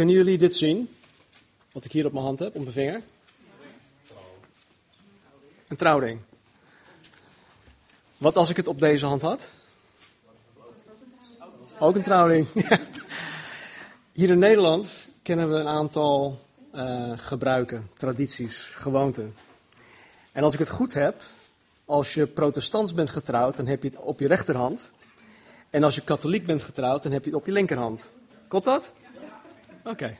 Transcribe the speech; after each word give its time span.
Kunnen 0.00 0.18
jullie 0.18 0.38
dit 0.38 0.54
zien? 0.54 0.88
Wat 1.72 1.84
ik 1.84 1.92
hier 1.92 2.06
op 2.06 2.12
mijn 2.12 2.24
hand 2.24 2.38
heb, 2.38 2.54
op 2.54 2.60
mijn 2.60 2.72
vinger? 2.72 3.02
Een 5.68 5.76
trouwring. 5.76 6.20
Wat 8.16 8.36
als 8.36 8.50
ik 8.50 8.56
het 8.56 8.66
op 8.66 8.80
deze 8.80 9.06
hand 9.06 9.22
had? 9.22 9.52
Ook 11.78 11.94
een 11.94 12.02
trouwring. 12.02 12.46
Hier 14.12 14.30
in 14.30 14.38
Nederland 14.38 15.08
kennen 15.22 15.50
we 15.50 15.56
een 15.56 15.68
aantal 15.68 16.38
uh, 16.74 17.12
gebruiken, 17.16 17.90
tradities, 17.96 18.62
gewoonten. 18.64 19.34
En 20.32 20.42
als 20.42 20.52
ik 20.52 20.58
het 20.58 20.70
goed 20.70 20.94
heb, 20.94 21.22
als 21.84 22.14
je 22.14 22.26
protestants 22.26 22.94
bent 22.94 23.10
getrouwd, 23.10 23.56
dan 23.56 23.66
heb 23.66 23.82
je 23.82 23.88
het 23.88 23.98
op 23.98 24.20
je 24.20 24.26
rechterhand. 24.26 24.90
En 25.70 25.84
als 25.84 25.94
je 25.94 26.00
katholiek 26.00 26.46
bent 26.46 26.62
getrouwd, 26.62 27.02
dan 27.02 27.12
heb 27.12 27.24
je 27.24 27.30
het 27.30 27.38
op 27.38 27.46
je 27.46 27.52
linkerhand. 27.52 28.08
Klopt 28.48 28.64
dat? 28.64 28.90
Oké. 29.90 30.16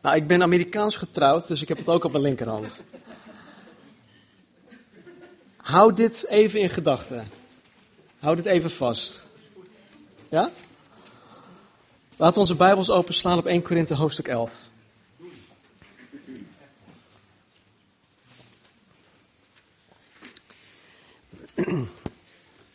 Nou, 0.00 0.16
ik 0.16 0.26
ben 0.26 0.42
Amerikaans 0.42 0.96
getrouwd, 0.96 1.48
dus 1.48 1.62
ik 1.62 1.68
heb 1.68 1.78
het 1.78 1.88
ook 1.88 2.04
op 2.04 2.12
mijn 2.12 2.24
linkerhand. 2.24 2.76
Houd 5.56 5.96
dit 5.96 6.26
even 6.28 6.60
in 6.60 6.70
gedachten. 6.70 7.28
Houd 8.18 8.36
dit 8.36 8.46
even 8.46 8.70
vast. 8.70 9.26
Ja? 10.28 10.50
Laten 12.16 12.34
we 12.34 12.40
onze 12.40 12.54
Bijbels 12.54 12.90
openslaan 12.90 13.38
op 13.38 13.46
1 13.46 13.62
Korinthe 13.62 13.94
hoofdstuk 13.94 14.28
11. 14.28 14.70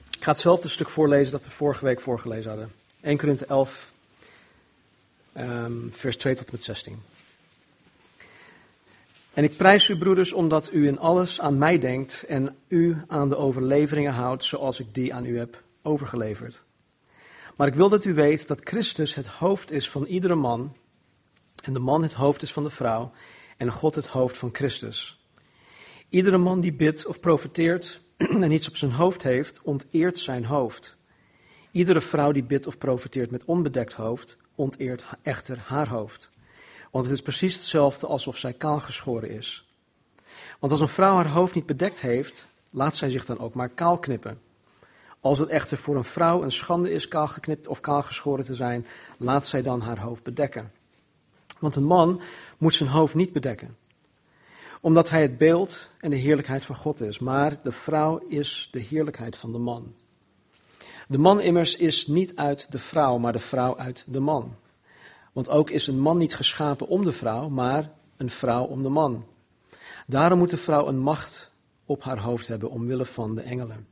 Ik 0.10 0.24
ga 0.24 0.32
hetzelfde 0.32 0.68
stuk 0.68 0.90
voorlezen 0.90 1.32
dat 1.32 1.44
we 1.44 1.52
vorige 1.52 1.86
week 1.86 2.02
voorgelezen 2.02 2.50
hadden. 2.50 2.72
1 3.02 3.18
Korinthe 3.18 3.46
11, 3.46 3.94
um, 5.38 5.88
vers 5.92 6.18
2 6.18 6.36
tot 6.36 6.52
met 6.52 6.64
16. 6.64 7.02
En 9.34 9.44
ik 9.44 9.58
prijs 9.58 9.90
u, 9.90 9.98
broeders, 9.98 10.34
omdat 10.34 10.74
u 10.74 10.88
in 10.88 11.00
alles 11.00 11.42
aan 11.42 11.58
mij 11.58 11.80
denkt 11.80 12.24
en 12.24 12.56
u 12.68 12.98
aan 13.08 13.30
de 13.30 13.36
overleveringen 13.36 14.14
houdt 14.14 14.46
zoals 14.46 14.80
ik 14.80 14.94
die 14.94 15.14
aan 15.14 15.26
u 15.26 15.38
heb 15.38 15.64
overgeleverd. 15.82 16.62
Maar 17.56 17.68
ik 17.68 17.76
wil 17.76 17.90
dat 17.90 18.06
u 18.06 18.14
weet 18.14 18.48
dat 18.48 18.60
Christus 18.64 19.16
het 19.16 19.26
hoofd 19.26 19.72
is 19.72 19.90
van 19.90 20.06
iedere 20.06 20.36
man, 20.36 20.76
en 21.64 21.74
de 21.74 21.80
man 21.80 22.04
het 22.04 22.14
hoofd 22.14 22.42
is 22.42 22.54
van 22.54 22.64
de 22.64 22.70
vrouw, 22.70 23.12
en 23.58 23.72
God 23.72 23.96
het 23.96 24.08
hoofd 24.08 24.38
van 24.38 24.50
Christus. 24.52 25.20
Iedere 26.10 26.38
man 26.38 26.62
die 26.62 26.74
bidt 26.74 27.06
of 27.06 27.20
profeteert 27.20 28.00
en 28.18 28.52
iets 28.52 28.68
op 28.68 28.78
zijn 28.78 28.92
hoofd 28.92 29.24
heeft, 29.24 29.62
onteert 29.62 30.20
zijn 30.20 30.46
hoofd. 30.46 30.96
Iedere 31.72 32.02
vrouw 32.02 32.32
die 32.32 32.44
bidt 32.44 32.68
of 32.68 32.78
profeteert 32.78 33.32
met 33.32 33.46
onbedekt 33.46 33.94
hoofd, 33.94 34.38
onteert 34.58 35.06
echter 35.22 35.60
haar 35.66 35.88
hoofd. 35.88 36.30
Want 36.92 37.06
het 37.06 37.14
is 37.14 37.22
precies 37.22 37.56
hetzelfde 37.56 38.08
alsof 38.08 38.38
zij 38.38 38.54
kaal 38.54 38.80
geschoren 38.80 39.30
is. 39.30 39.68
Want 40.60 40.72
als 40.72 40.82
een 40.82 40.88
vrouw 40.88 41.16
haar 41.16 41.28
hoofd 41.28 41.56
niet 41.56 41.66
bedekt 41.66 42.02
heeft, 42.02 42.48
laat 42.72 42.96
zij 42.96 43.10
zich 43.10 43.26
dan 43.26 43.40
ook 43.40 43.54
maar 43.54 43.70
kaal 43.70 43.98
knippen. 43.98 44.42
Als 45.20 45.40
het 45.40 45.50
echter 45.50 45.78
voor 45.78 45.96
een 45.96 46.04
vrouw 46.04 46.44
een 46.44 46.52
schande 46.52 46.92
is 46.92 47.08
kaal 47.08 47.28
geknipt 47.28 47.68
of 47.68 47.80
kaal 47.80 48.02
geschoren 48.02 48.46
te 48.46 48.56
zijn, 48.56 48.86
laat 49.18 49.48
zij 49.48 49.62
dan 49.62 49.82
haar 49.82 50.00
hoofd 50.00 50.24
bedekken. 50.24 50.72
Want 51.60 51.76
een 51.76 51.84
man 51.84 52.22
moet 52.58 52.74
zijn 52.74 52.90
hoofd 52.90 53.14
niet 53.14 53.34
bedekken, 53.34 53.78
omdat 54.82 55.10
hij 55.10 55.22
het 55.22 55.38
beeld 55.38 55.90
en 56.00 56.10
de 56.10 56.16
heerlijkheid 56.16 56.66
van 56.66 56.76
God 56.76 57.02
is, 57.02 57.20
maar 57.20 57.62
de 57.64 57.72
vrouw 57.72 58.18
is 58.28 58.68
de 58.72 58.80
heerlijkheid 58.80 59.38
van 59.38 59.52
de 59.52 59.58
man. 59.58 59.94
De 61.08 61.18
man 61.18 61.42
immers 61.42 61.76
is 61.76 62.08
niet 62.08 62.36
uit 62.36 62.72
de 62.72 62.80
vrouw, 62.80 63.18
maar 63.18 63.34
de 63.34 63.40
vrouw 63.40 63.78
uit 63.78 64.04
de 64.08 64.20
man. 64.20 64.56
Want 65.34 65.50
ook 65.50 65.70
is 65.70 65.88
een 65.88 66.00
man 66.00 66.18
niet 66.18 66.36
geschapen 66.36 66.88
om 66.88 67.04
de 67.04 67.12
vrouw, 67.12 67.50
maar 67.50 67.92
een 68.18 68.30
vrouw 68.30 68.64
om 68.64 68.84
de 68.84 68.90
man. 68.90 69.26
Daarom 70.08 70.40
moet 70.40 70.50
de 70.50 70.58
vrouw 70.58 70.88
een 70.88 71.00
macht 71.00 71.52
op 71.86 72.04
haar 72.04 72.20
hoofd 72.20 72.48
hebben 72.48 72.70
omwille 72.70 73.06
van 73.06 73.36
de 73.36 73.42
engelen. 73.42 73.88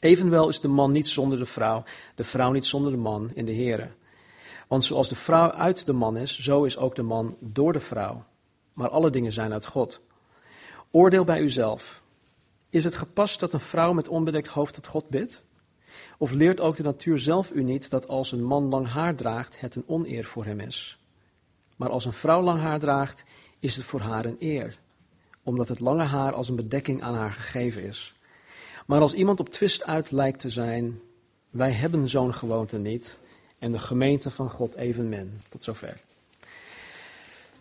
Evenwel 0.00 0.48
is 0.48 0.60
de 0.60 0.68
man 0.68 0.92
niet 0.92 1.08
zonder 1.08 1.38
de 1.38 1.46
vrouw, 1.46 1.82
de 2.14 2.24
vrouw 2.24 2.52
niet 2.52 2.66
zonder 2.66 2.90
de 2.90 2.98
man 2.98 3.30
in 3.34 3.44
de 3.44 3.54
Here. 3.54 3.88
Want 4.68 4.84
zoals 4.84 5.08
de 5.08 5.16
vrouw 5.16 5.50
uit 5.50 5.86
de 5.86 5.92
man 5.92 6.16
is, 6.16 6.38
zo 6.38 6.64
is 6.64 6.76
ook 6.76 6.94
de 6.94 7.02
man 7.02 7.36
door 7.40 7.72
de 7.72 7.80
vrouw. 7.80 8.24
Maar 8.72 8.88
alle 8.88 9.10
dingen 9.10 9.32
zijn 9.32 9.52
uit 9.52 9.66
God. 9.66 10.00
Oordeel 10.90 11.24
bij 11.24 11.40
uzelf. 11.40 12.02
Is 12.70 12.84
het 12.84 12.94
gepast 12.94 13.40
dat 13.40 13.52
een 13.52 13.60
vrouw 13.60 13.92
met 13.92 14.08
onbedekt 14.08 14.48
hoofd 14.48 14.74
tot 14.74 14.86
God 14.86 15.08
bidt? 15.08 15.42
Of 16.18 16.32
leert 16.32 16.60
ook 16.60 16.76
de 16.76 16.82
natuur 16.82 17.18
zelf 17.18 17.50
u 17.52 17.62
niet 17.62 17.90
dat 17.90 18.08
als 18.08 18.32
een 18.32 18.44
man 18.44 18.64
lang 18.64 18.88
haar 18.88 19.14
draagt, 19.14 19.60
het 19.60 19.74
een 19.74 19.84
oneer 19.86 20.24
voor 20.24 20.44
hem 20.44 20.60
is? 20.60 20.98
Maar 21.76 21.90
als 21.90 22.04
een 22.04 22.12
vrouw 22.12 22.42
lang 22.42 22.60
haar 22.60 22.78
draagt, 22.78 23.24
is 23.58 23.76
het 23.76 23.84
voor 23.84 24.00
haar 24.00 24.24
een 24.24 24.36
eer, 24.38 24.78
omdat 25.42 25.68
het 25.68 25.80
lange 25.80 26.04
haar 26.04 26.32
als 26.32 26.48
een 26.48 26.56
bedekking 26.56 27.02
aan 27.02 27.14
haar 27.14 27.32
gegeven 27.32 27.82
is. 27.82 28.14
Maar 28.86 29.00
als 29.00 29.12
iemand 29.12 29.40
op 29.40 29.48
twist 29.48 29.84
uit 29.84 30.10
lijkt 30.10 30.40
te 30.40 30.50
zijn, 30.50 31.00
wij 31.50 31.70
hebben 31.70 32.08
zo'n 32.08 32.34
gewoonte 32.34 32.78
niet 32.78 33.18
en 33.58 33.72
de 33.72 33.78
gemeente 33.78 34.30
van 34.30 34.50
God 34.50 34.74
evenmin. 34.74 35.40
Tot 35.48 35.64
zover. 35.64 36.00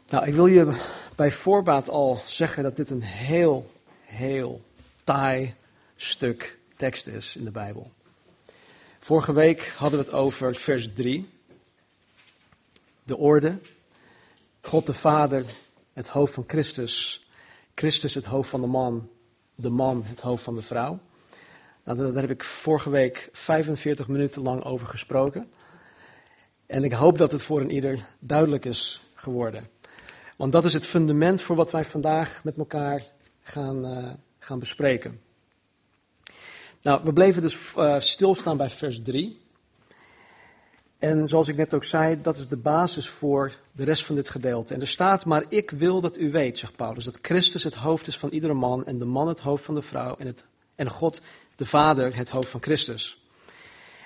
Nou, 0.09 0.27
ik 0.27 0.33
wil 0.33 0.47
je 0.47 0.85
bij 1.15 1.31
voorbaat 1.31 1.89
al 1.89 2.21
zeggen 2.25 2.63
dat 2.63 2.75
dit 2.75 2.89
een 2.89 3.03
heel, 3.03 3.71
heel 4.01 4.61
taai 5.03 5.53
stuk 5.95 6.57
tekst 6.75 7.07
is 7.07 7.35
in 7.35 7.43
de 7.43 7.51
Bijbel. 7.51 7.91
Vorige 8.99 9.33
week 9.33 9.73
hadden 9.77 9.99
we 9.99 10.05
het 10.05 10.13
over 10.15 10.55
vers 10.55 10.93
3. 10.93 11.29
De 13.03 13.17
orde. 13.17 13.57
God 14.61 14.85
de 14.85 14.93
Vader, 14.93 15.45
het 15.93 16.07
hoofd 16.07 16.33
van 16.33 16.43
Christus. 16.47 17.25
Christus 17.75 18.13
het 18.13 18.25
hoofd 18.25 18.49
van 18.49 18.61
de 18.61 18.67
man. 18.67 19.09
De 19.55 19.69
man 19.69 20.03
het 20.05 20.21
hoofd 20.21 20.43
van 20.43 20.55
de 20.55 20.61
vrouw. 20.61 20.99
Nou, 21.83 21.97
daar 22.13 22.21
heb 22.21 22.29
ik 22.29 22.43
vorige 22.43 22.89
week 22.89 23.29
45 23.31 24.07
minuten 24.07 24.41
lang 24.41 24.63
over 24.63 24.87
gesproken. 24.87 25.51
En 26.65 26.83
ik 26.83 26.93
hoop 26.93 27.17
dat 27.17 27.31
het 27.31 27.43
voor 27.43 27.61
een 27.61 27.71
ieder 27.71 28.07
duidelijk 28.19 28.65
is 28.65 29.01
geworden. 29.13 29.69
Want 30.37 30.51
dat 30.51 30.65
is 30.65 30.73
het 30.73 30.85
fundament 30.85 31.41
voor 31.41 31.55
wat 31.55 31.71
wij 31.71 31.85
vandaag 31.85 32.43
met 32.43 32.57
elkaar 32.57 33.03
gaan, 33.41 33.85
uh, 33.85 34.09
gaan 34.39 34.59
bespreken. 34.59 35.21
Nou, 36.81 37.03
we 37.03 37.13
bleven 37.13 37.41
dus 37.41 37.57
uh, 37.77 37.99
stilstaan 37.99 38.57
bij 38.57 38.69
vers 38.69 39.01
3. 39.01 39.39
En 40.99 41.27
zoals 41.27 41.47
ik 41.47 41.55
net 41.55 41.73
ook 41.73 41.83
zei, 41.83 42.21
dat 42.21 42.37
is 42.37 42.47
de 42.47 42.57
basis 42.57 43.09
voor 43.09 43.53
de 43.71 43.83
rest 43.83 44.05
van 44.05 44.15
dit 44.15 44.29
gedeelte. 44.29 44.73
En 44.73 44.81
er 44.81 44.87
staat, 44.87 45.25
maar 45.25 45.45
ik 45.49 45.71
wil 45.71 46.01
dat 46.01 46.17
u 46.17 46.31
weet, 46.31 46.59
zegt 46.59 46.75
Paulus, 46.75 47.03
dat 47.03 47.19
Christus 47.21 47.63
het 47.63 47.73
hoofd 47.73 48.07
is 48.07 48.17
van 48.17 48.29
iedere 48.29 48.53
man 48.53 48.85
en 48.85 48.99
de 48.99 49.05
man 49.05 49.27
het 49.27 49.39
hoofd 49.39 49.63
van 49.63 49.75
de 49.75 49.81
vrouw 49.81 50.15
en, 50.15 50.27
het, 50.27 50.45
en 50.75 50.89
God, 50.89 51.21
de 51.55 51.65
Vader, 51.65 52.15
het 52.15 52.29
hoofd 52.29 52.49
van 52.49 52.61
Christus. 52.61 53.23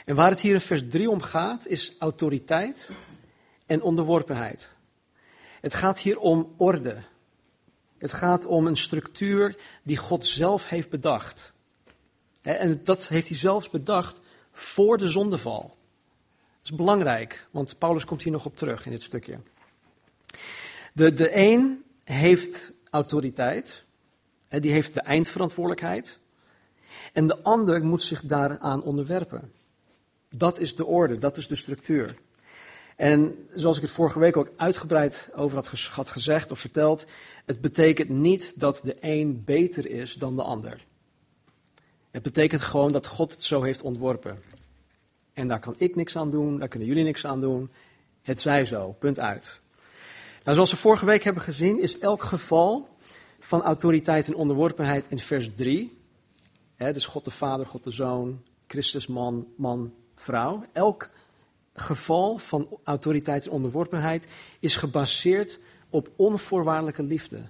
En 0.05 0.16
waar 0.16 0.29
het 0.29 0.40
hier 0.40 0.53
in 0.53 0.61
vers 0.61 0.84
3 0.90 1.09
om 1.09 1.22
gaat, 1.22 1.67
is 1.67 1.95
autoriteit 2.00 2.90
en 3.66 3.81
onderworpenheid. 3.81 4.69
Het 5.61 5.75
gaat 5.75 6.00
hier 6.00 6.19
om 6.19 6.53
orde. 6.57 6.97
Het 7.97 8.13
gaat 8.13 8.45
om 8.45 8.67
een 8.67 8.78
structuur 8.78 9.55
die 9.84 9.97
God 9.97 10.25
zelf 10.25 10.69
heeft 10.69 10.90
bedacht. 10.90 11.53
En 12.43 12.81
dat 12.83 13.07
heeft 13.07 13.27
hij 13.27 13.37
zelfs 13.37 13.69
bedacht 13.69 14.19
voor 14.51 14.97
de 14.97 15.09
zondeval. 15.09 15.61
Dat 16.61 16.71
is 16.71 16.77
belangrijk, 16.77 17.47
want 17.51 17.77
Paulus 17.77 18.05
komt 18.05 18.21
hier 18.21 18.31
nog 18.31 18.45
op 18.45 18.57
terug 18.57 18.85
in 18.85 18.91
dit 18.91 19.03
stukje. 19.03 19.39
De, 20.93 21.13
de 21.13 21.37
een 21.37 21.83
heeft 22.03 22.71
autoriteit, 22.89 23.83
die 24.49 24.71
heeft 24.71 24.93
de 24.93 25.01
eindverantwoordelijkheid. 25.01 26.19
En 27.13 27.27
de 27.27 27.41
ander 27.41 27.85
moet 27.85 28.03
zich 28.03 28.21
daaraan 28.21 28.83
onderwerpen. 28.83 29.51
Dat 30.29 30.59
is 30.59 30.75
de 30.75 30.85
orde, 30.85 31.17
dat 31.17 31.37
is 31.37 31.47
de 31.47 31.55
structuur. 31.55 32.15
En 32.95 33.47
zoals 33.55 33.75
ik 33.75 33.81
het 33.81 33.91
vorige 33.91 34.19
week 34.19 34.37
ook 34.37 34.51
uitgebreid 34.55 35.29
over 35.35 35.55
had, 35.57 35.69
had 35.69 36.09
gezegd 36.09 36.51
of 36.51 36.59
verteld, 36.59 37.05
het 37.46 37.61
betekent 37.61 38.09
niet 38.09 38.53
dat 38.55 38.81
de 38.84 38.96
een 38.99 39.41
beter 39.46 39.89
is 39.89 40.13
dan 40.13 40.35
de 40.35 40.43
ander. 40.43 40.85
Het 42.13 42.21
betekent 42.21 42.61
gewoon 42.61 42.91
dat 42.91 43.07
God 43.07 43.31
het 43.31 43.43
zo 43.43 43.61
heeft 43.61 43.81
ontworpen. 43.81 44.41
En 45.33 45.47
daar 45.47 45.59
kan 45.59 45.75
ik 45.77 45.95
niks 45.95 46.17
aan 46.17 46.29
doen, 46.29 46.59
daar 46.59 46.67
kunnen 46.67 46.87
jullie 46.87 47.03
niks 47.03 47.25
aan 47.25 47.41
doen. 47.41 47.71
Het 48.21 48.41
zij 48.41 48.65
zo, 48.65 48.95
punt 48.99 49.19
uit. 49.19 49.59
Nou, 50.43 50.55
zoals 50.55 50.71
we 50.71 50.77
vorige 50.77 51.05
week 51.05 51.23
hebben 51.23 51.43
gezien, 51.43 51.79
is 51.79 51.99
elk 51.99 52.23
geval 52.23 52.87
van 53.39 53.61
autoriteit 53.61 54.27
en 54.27 54.35
onderworpenheid 54.35 55.05
in 55.09 55.19
vers 55.19 55.49
3. 55.55 55.97
Hè, 56.75 56.93
dus 56.93 57.05
God 57.05 57.25
de 57.25 57.31
Vader, 57.31 57.65
God 57.65 57.83
de 57.83 57.91
Zoon, 57.91 58.41
Christus 58.67 59.07
man, 59.07 59.47
man, 59.55 59.93
vrouw. 60.15 60.65
Elk 60.71 61.09
geval 61.73 62.37
van 62.37 62.67
autoriteit 62.83 63.45
en 63.45 63.51
onderworpenheid 63.51 64.25
is 64.59 64.75
gebaseerd 64.75 65.59
op 65.89 66.09
onvoorwaardelijke 66.15 67.03
liefde. 67.03 67.41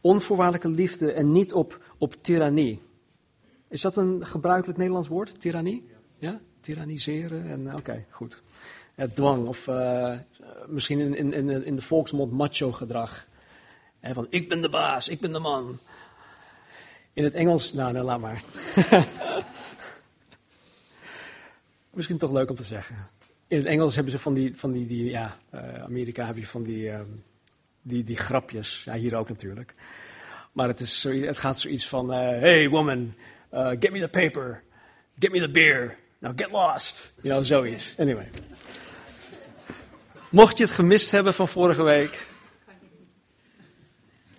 Onvoorwaardelijke 0.00 0.68
liefde 0.68 1.12
en 1.12 1.32
niet 1.32 1.52
op, 1.52 1.84
op 1.98 2.14
tirannie. 2.22 2.88
Is 3.70 3.80
dat 3.80 3.96
een 3.96 4.26
gebruikelijk 4.26 4.78
Nederlands 4.78 5.08
woord, 5.08 5.40
tirannie? 5.40 5.90
Ja, 6.18 6.40
tyranniseren 6.60 7.50
en 7.50 7.68
eh, 7.68 7.74
oké, 7.74 8.04
goed. 8.10 8.42
Uh, 8.96 9.06
dwang 9.06 9.46
of 9.46 9.66
uh, 9.66 10.18
misschien 10.66 11.14
in, 11.14 11.32
in, 11.32 11.64
in, 11.64 11.76
de 11.76 11.82
volksmond 11.82 12.32
macho 12.32 12.72
gedrag. 12.72 13.26
Hè, 14.00 14.12
van 14.12 14.26
ik 14.30 14.48
ben 14.48 14.62
de 14.62 14.68
baas, 14.68 15.08
ik 15.08 15.20
ben 15.20 15.32
de 15.32 15.38
man. 15.38 15.78
In 17.12 17.24
het 17.24 17.34
Engels, 17.34 17.72
nou, 17.72 17.92
nou 17.92 18.04
laat 18.04 18.20
maar. 18.20 18.42
misschien 21.90 22.18
toch 22.18 22.32
leuk 22.32 22.50
om 22.50 22.56
te 22.56 22.64
zeggen. 22.64 22.96
In 23.46 23.56
het 23.56 23.66
Engels 23.66 23.94
hebben 23.94 24.12
ze 24.12 24.18
van 24.18 24.34
die, 24.34 24.56
van 24.56 24.72
die, 24.72 24.86
die 24.86 25.04
ja, 25.04 25.36
Amerika 25.84 26.26
heb 26.26 26.36
je 26.36 26.46
van 26.46 26.62
die, 26.62 26.92
die, 27.82 28.04
die 28.04 28.16
grapjes. 28.16 28.84
Ja, 28.84 28.94
hier 28.94 29.16
ook 29.16 29.28
natuurlijk. 29.28 29.74
Maar 30.52 30.68
het, 30.68 30.80
is 30.80 31.02
het 31.04 31.38
gaat 31.38 31.60
zoiets 31.60 31.88
van, 31.88 32.10
hey 32.10 32.68
woman, 32.68 33.14
get 33.52 33.92
me 33.92 34.00
the 34.00 34.08
paper, 34.08 34.62
get 35.18 35.32
me 35.32 35.40
the 35.40 35.50
beer, 35.50 35.96
now 36.18 36.32
get 36.36 36.50
lost. 36.50 37.12
You 37.22 37.34
know, 37.34 37.44
zoiets. 37.44 37.94
Anyway. 37.98 38.28
Mocht 40.30 40.58
je 40.58 40.64
het 40.64 40.72
gemist 40.72 41.10
hebben 41.10 41.34
van 41.34 41.48
vorige 41.48 41.82
week, 41.82 42.28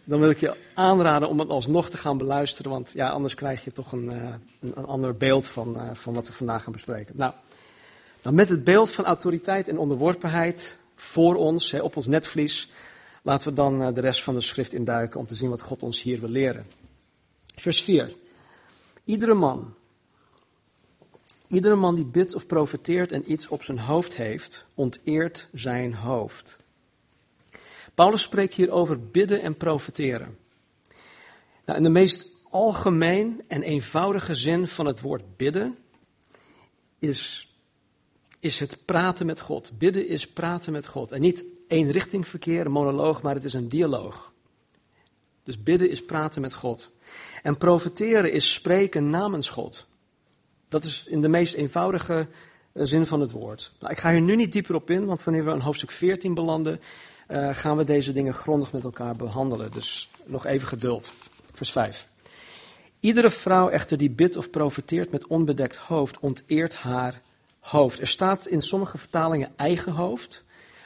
dan 0.03 0.19
wil 0.19 0.29
ik 0.29 0.39
je 0.39 0.55
aanraden 0.73 1.29
om 1.29 1.39
het 1.39 1.49
alsnog 1.49 1.89
te 1.89 1.97
gaan 1.97 2.17
beluisteren, 2.17 2.71
want 2.71 2.91
ja, 2.93 3.09
anders 3.09 3.35
krijg 3.35 3.63
je 3.63 3.71
toch 3.71 3.91
een, 3.91 4.09
een, 4.09 4.73
een 4.75 4.85
ander 4.85 5.17
beeld 5.17 5.47
van, 5.47 5.95
van 5.95 6.13
wat 6.13 6.27
we 6.27 6.33
vandaag 6.33 6.63
gaan 6.63 6.73
bespreken. 6.73 7.17
Nou, 7.17 7.33
dan 8.21 8.35
met 8.35 8.49
het 8.49 8.63
beeld 8.63 8.91
van 8.91 9.05
autoriteit 9.05 9.67
en 9.67 9.77
onderworpenheid 9.77 10.77
voor 10.95 11.35
ons, 11.35 11.73
op 11.73 11.95
ons 11.95 12.07
netvlies, 12.07 12.69
laten 13.21 13.49
we 13.49 13.55
dan 13.55 13.81
eh, 13.81 13.93
de 13.93 14.01
rest 14.01 14.23
van 14.23 14.35
de 14.35 14.41
schrift 14.41 14.73
induiken 14.73 15.19
om 15.19 15.27
te 15.27 15.35
zien 15.35 15.49
wat 15.49 15.61
God 15.61 15.83
ons 15.83 16.01
hier 16.01 16.19
wil 16.19 16.29
leren. 16.29 16.65
Vers 17.55 17.81
4. 17.81 18.13
Iedere 19.03 19.33
man, 19.33 19.73
iedere 21.47 21.75
man 21.75 21.95
die 21.95 22.05
bidt 22.05 22.35
of 22.35 22.47
profeteert 22.47 23.11
en 23.11 23.31
iets 23.31 23.47
op 23.47 23.63
zijn 23.63 23.79
hoofd 23.79 24.15
heeft, 24.15 24.65
onteert 24.73 25.47
zijn 25.53 25.93
hoofd. 25.93 26.57
Paulus 27.93 28.21
spreekt 28.21 28.53
hier 28.53 28.71
over 28.71 29.07
bidden 29.07 29.41
en 29.41 29.57
profeteren. 29.57 30.37
Nou, 31.65 31.77
in 31.77 31.83
de 31.83 31.89
meest 31.89 32.27
algemeen 32.49 33.41
en 33.47 33.63
eenvoudige 33.63 34.35
zin 34.35 34.67
van 34.67 34.85
het 34.85 35.01
woord 35.01 35.37
bidden 35.37 35.77
is 36.99 37.51
is 38.41 38.59
het 38.59 38.77
praten 38.85 39.25
met 39.25 39.39
God. 39.39 39.71
Bidden 39.77 40.07
is 40.07 40.27
praten 40.27 40.71
met 40.71 40.87
God. 40.87 41.11
En 41.11 41.21
niet 41.21 41.43
één 41.67 41.91
richting 41.91 42.27
verkeer, 42.27 42.65
een 42.65 42.71
monoloog, 42.71 43.21
maar 43.21 43.35
het 43.35 43.43
is 43.43 43.53
een 43.53 43.67
dialoog. 43.67 44.33
Dus 45.43 45.63
bidden 45.63 45.89
is 45.89 46.05
praten 46.05 46.41
met 46.41 46.53
God. 46.53 46.89
En 47.43 47.57
profeteren 47.57 48.31
is 48.31 48.53
spreken 48.53 49.09
namens 49.09 49.49
God. 49.49 49.85
Dat 50.69 50.83
is 50.83 51.05
in 51.07 51.21
de 51.21 51.27
meest 51.27 51.53
eenvoudige 51.53 52.27
eh, 52.73 52.85
zin 52.85 53.05
van 53.05 53.19
het 53.19 53.31
woord. 53.31 53.71
Nou, 53.79 53.93
ik 53.93 53.99
ga 53.99 54.11
hier 54.11 54.21
nu 54.21 54.35
niet 54.35 54.51
dieper 54.51 54.75
op 54.75 54.89
in, 54.89 55.05
want 55.05 55.23
wanneer 55.23 55.45
we 55.45 55.51
in 55.51 55.59
hoofdstuk 55.59 55.91
14 55.91 56.33
belanden, 56.33 56.79
uh, 57.27 57.55
gaan 57.55 57.77
we 57.77 57.83
deze 57.83 58.13
dingen 58.13 58.33
grondig 58.33 58.71
met 58.71 58.83
elkaar 58.83 59.15
behandelen. 59.15 59.71
Dus 59.71 60.09
nog 60.25 60.45
even 60.45 60.67
geduld. 60.67 61.11
Vers 61.53 61.71
5. 61.71 62.07
Iedere 62.99 63.29
vrouw 63.29 63.69
echter 63.69 63.97
die 63.97 64.09
bidt 64.09 64.37
of 64.37 64.49
profeteert 64.49 65.11
met 65.11 65.27
onbedekt 65.27 65.75
hoofd, 65.75 66.19
onteert 66.19 66.75
haar 66.75 67.21
hoofd. 67.59 67.99
Er 67.99 68.07
staat 68.07 68.47
in 68.47 68.61
sommige 68.61 68.97
vertalingen 68.97 69.51
eigen 69.55 69.91
hoofd, 69.91 70.43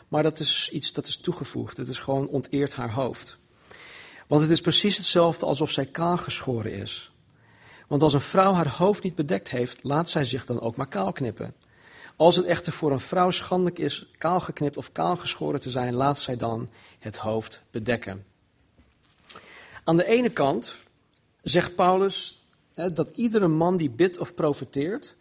maar 0.07 0.23
dat 0.23 0.39
is 0.39 0.69
iets 0.71 0.93
dat 0.93 1.07
is 1.07 1.17
toegevoegd. 1.17 1.77
Het 1.77 1.87
is 1.87 1.99
gewoon 1.99 2.27
onteert 2.27 2.73
haar 2.73 2.91
hoofd. 2.91 3.37
Want 4.27 4.41
het 4.41 4.51
is 4.51 4.61
precies 4.61 4.97
hetzelfde 4.97 5.45
alsof 5.45 5.71
zij 5.71 5.85
kaal 5.85 6.17
geschoren 6.17 6.73
is. 6.73 7.11
Want 7.87 8.01
als 8.01 8.13
een 8.13 8.21
vrouw 8.21 8.53
haar 8.53 8.69
hoofd 8.69 9.03
niet 9.03 9.15
bedekt 9.15 9.49
heeft, 9.49 9.83
laat 9.83 10.09
zij 10.09 10.25
zich 10.25 10.45
dan 10.45 10.61
ook 10.61 10.75
maar 10.75 10.87
kaal 10.87 11.11
knippen. 11.11 11.53
Als 12.15 12.35
het 12.35 12.45
echter 12.45 12.73
voor 12.73 12.91
een 12.91 12.99
vrouw 12.99 13.31
schandelijk 13.31 13.79
is 13.79 14.11
kaal 14.17 14.39
geknipt 14.39 14.77
of 14.77 14.91
kaal 14.91 15.15
geschoren 15.15 15.59
te 15.61 15.71
zijn, 15.71 15.93
laat 15.93 16.19
zij 16.19 16.37
dan 16.37 16.69
het 16.99 17.17
hoofd 17.17 17.61
bedekken. 17.71 18.25
Aan 19.83 19.97
de 19.97 20.05
ene 20.05 20.29
kant 20.29 20.75
zegt 21.41 21.75
Paulus 21.75 22.45
hè, 22.73 22.93
dat 22.93 23.09
iedere 23.09 23.47
man 23.47 23.77
die 23.77 23.89
bidt 23.89 24.17
of 24.17 24.33
profeteert, 24.33 25.15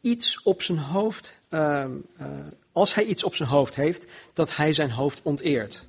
iets 0.00 0.42
op 0.42 0.62
zijn 0.62 0.78
hoofd, 0.78 1.38
uh, 1.50 1.84
uh, 2.20 2.26
als 2.72 2.94
hij 2.94 3.04
iets 3.04 3.24
op 3.24 3.34
zijn 3.34 3.48
hoofd 3.48 3.74
heeft, 3.74 4.04
dat 4.32 4.56
hij 4.56 4.72
zijn 4.72 4.90
hoofd 4.90 5.20
onteert. 5.22 5.84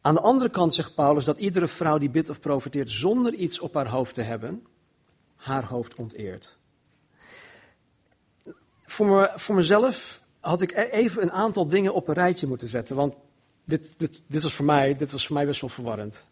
Aan 0.00 0.14
de 0.14 0.20
andere 0.20 0.50
kant 0.50 0.74
zegt 0.74 0.94
Paulus 0.94 1.24
dat 1.24 1.38
iedere 1.38 1.68
vrouw 1.68 1.98
die 1.98 2.10
bidt 2.10 2.28
of 2.28 2.40
profeteert 2.40 2.90
zonder 2.90 3.34
iets 3.34 3.58
op 3.58 3.74
haar 3.74 3.88
hoofd 3.88 4.14
te 4.14 4.22
hebben, 4.22 4.66
haar 5.36 5.64
hoofd 5.64 5.94
onteert. 5.94 6.56
Voor, 8.84 9.32
voor 9.36 9.54
mezelf 9.54 10.22
had 10.40 10.62
ik 10.62 10.72
e-, 10.72 10.88
even 10.90 11.22
een 11.22 11.32
aantal 11.32 11.66
dingen 11.66 11.94
op 11.94 12.08
een 12.08 12.14
rijtje 12.14 12.46
moeten 12.46 12.68
zetten, 12.68 12.96
want 12.96 13.14
dit, 13.64 13.94
dit, 13.98 14.22
dit, 14.26 14.42
was, 14.42 14.54
voor 14.54 14.64
mij, 14.64 14.96
dit 14.96 15.10
was 15.10 15.26
voor 15.26 15.36
mij 15.36 15.46
best 15.46 15.60
wel 15.60 15.70
verwarrend. 15.70 16.22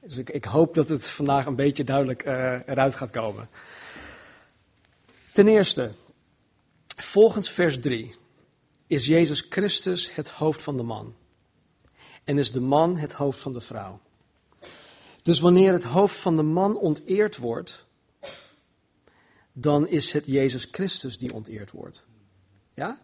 Dus 0.00 0.16
ik, 0.16 0.30
ik 0.30 0.44
hoop 0.44 0.74
dat 0.74 0.88
het 0.88 1.06
vandaag 1.06 1.46
een 1.46 1.54
beetje 1.54 1.84
duidelijk 1.84 2.26
uh, 2.26 2.32
eruit 2.66 2.94
gaat 2.94 3.10
komen. 3.10 3.48
Ten 5.32 5.48
eerste, 5.48 5.92
volgens 6.86 7.50
vers 7.50 7.80
3 7.80 8.14
is 8.86 9.06
Jezus 9.06 9.46
Christus 9.50 10.14
het 10.14 10.28
hoofd 10.28 10.62
van 10.62 10.76
de 10.76 10.82
man. 10.82 11.14
En 12.26 12.38
is 12.38 12.52
de 12.52 12.60
man 12.60 12.96
het 12.96 13.12
hoofd 13.12 13.40
van 13.40 13.52
de 13.52 13.60
vrouw. 13.60 14.00
Dus 15.22 15.40
wanneer 15.40 15.72
het 15.72 15.84
hoofd 15.84 16.16
van 16.16 16.36
de 16.36 16.42
man 16.42 16.76
onteerd 16.76 17.36
wordt, 17.36 17.84
dan 19.52 19.88
is 19.88 20.12
het 20.12 20.26
Jezus 20.26 20.68
Christus 20.70 21.18
die 21.18 21.32
onteerd 21.32 21.70
wordt. 21.70 22.04
Ja? 22.74 22.98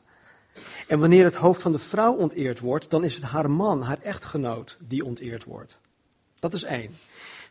En 0.88 0.98
wanneer 0.98 1.24
het 1.24 1.34
hoofd 1.34 1.62
van 1.62 1.72
de 1.72 1.78
vrouw 1.78 2.14
onteerd 2.14 2.60
wordt, 2.60 2.90
dan 2.90 3.04
is 3.04 3.14
het 3.14 3.24
haar 3.24 3.50
man, 3.50 3.82
haar 3.82 4.00
echtgenoot, 4.02 4.76
die 4.80 5.04
onteerd 5.04 5.44
wordt. 5.44 5.78
Dat 6.34 6.54
is 6.54 6.62
één. 6.62 6.96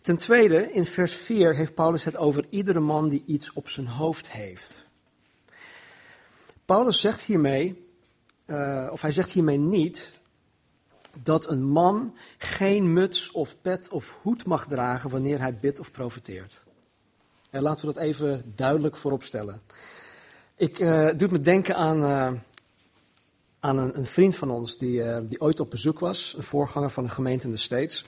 Ten 0.02 0.18
tweede, 0.18 0.72
in 0.72 0.86
vers 0.86 1.14
4 1.14 1.56
heeft 1.56 1.74
Paulus 1.74 2.04
het 2.04 2.18
over 2.18 2.46
iedere 2.50 2.80
man 2.80 3.10
die 3.10 3.24
iets 3.26 3.54
op 3.54 3.70
zijn 3.70 3.88
hoofd 3.88 4.32
heeft. 4.32 4.84
Paulus 6.66 7.00
zegt 7.00 7.22
hiermee, 7.22 7.88
uh, 8.46 8.90
of 8.92 9.02
hij 9.02 9.12
zegt 9.12 9.32
hiermee 9.32 9.58
niet, 9.58 10.10
dat 11.24 11.50
een 11.50 11.64
man 11.64 12.16
geen 12.38 12.94
muts 12.94 13.32
of 13.32 13.62
pet 13.62 13.90
of 13.90 14.14
hoed 14.22 14.46
mag 14.46 14.68
dragen 14.68 15.10
wanneer 15.10 15.40
hij 15.40 15.58
bidt 15.58 15.80
of 15.80 15.92
profeteert. 15.92 16.64
En 17.50 17.60
eh, 17.60 17.62
laten 17.62 17.88
we 17.88 17.94
dat 17.94 18.04
even 18.04 18.54
duidelijk 18.56 18.96
voorop 18.96 19.24
stellen. 19.24 19.62
Ik 20.56 20.80
uh, 20.80 21.10
doe 21.18 21.30
me 21.32 21.40
denken 21.40 21.76
aan, 21.76 22.04
uh, 22.04 22.40
aan 23.60 23.78
een, 23.78 23.98
een, 23.98 24.06
vriend 24.06 24.36
van 24.36 24.50
ons 24.50 24.78
die, 24.78 25.26
die 25.26 25.42
ooit 25.42 25.60
op 25.60 25.70
bezoek 25.70 26.00
was, 26.00 26.34
een 26.38 26.44
voorganger 26.44 26.90
van 26.90 27.04
de 27.04 27.10
gemeente 27.10 27.46
in 27.46 27.52
de 27.52 27.60
States. 27.60 28.06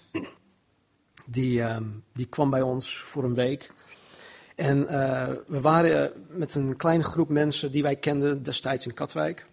Die, 1.25 1.61
ehm, 1.61 1.83
die 2.13 2.25
kwam 2.25 2.49
bij 2.49 2.61
ons 2.61 2.99
voor 2.99 3.23
een 3.23 3.33
week. 3.33 3.71
En 4.55 4.85
we 5.47 5.61
waren 5.61 6.11
met 6.29 6.55
een 6.55 6.77
kleine 6.77 7.03
groep 7.03 7.29
mensen 7.29 7.71
die 7.71 7.81
wij 7.81 7.95
kenden 7.95 8.43
destijds 8.43 8.85
in 8.85 8.93
Katwijk. 8.93 9.45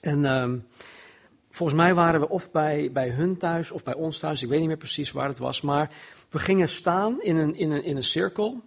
En 0.00 0.18
uh, 0.18 0.52
volgens 1.58 1.78
mij 1.78 1.94
waren 1.94 2.20
we 2.20 2.28
of 2.28 2.50
bij, 2.50 2.92
bij 2.92 3.08
hun 3.08 3.38
thuis 3.38 3.70
of 3.70 3.82
bij 3.82 3.94
ons 3.94 4.18
thuis, 4.18 4.42
ik 4.42 4.48
weet 4.48 4.58
niet 4.58 4.68
meer 4.68 4.76
precies 4.76 5.12
waar 5.12 5.28
het 5.28 5.38
was. 5.38 5.60
Maar 5.60 5.90
we 6.30 6.38
gingen 6.38 6.68
staan 6.68 7.22
in 7.22 7.36
een, 7.36 7.54
in 7.54 7.70
een, 7.70 7.84
in 7.84 7.96
een 7.96 8.04
cirkel. 8.04 8.60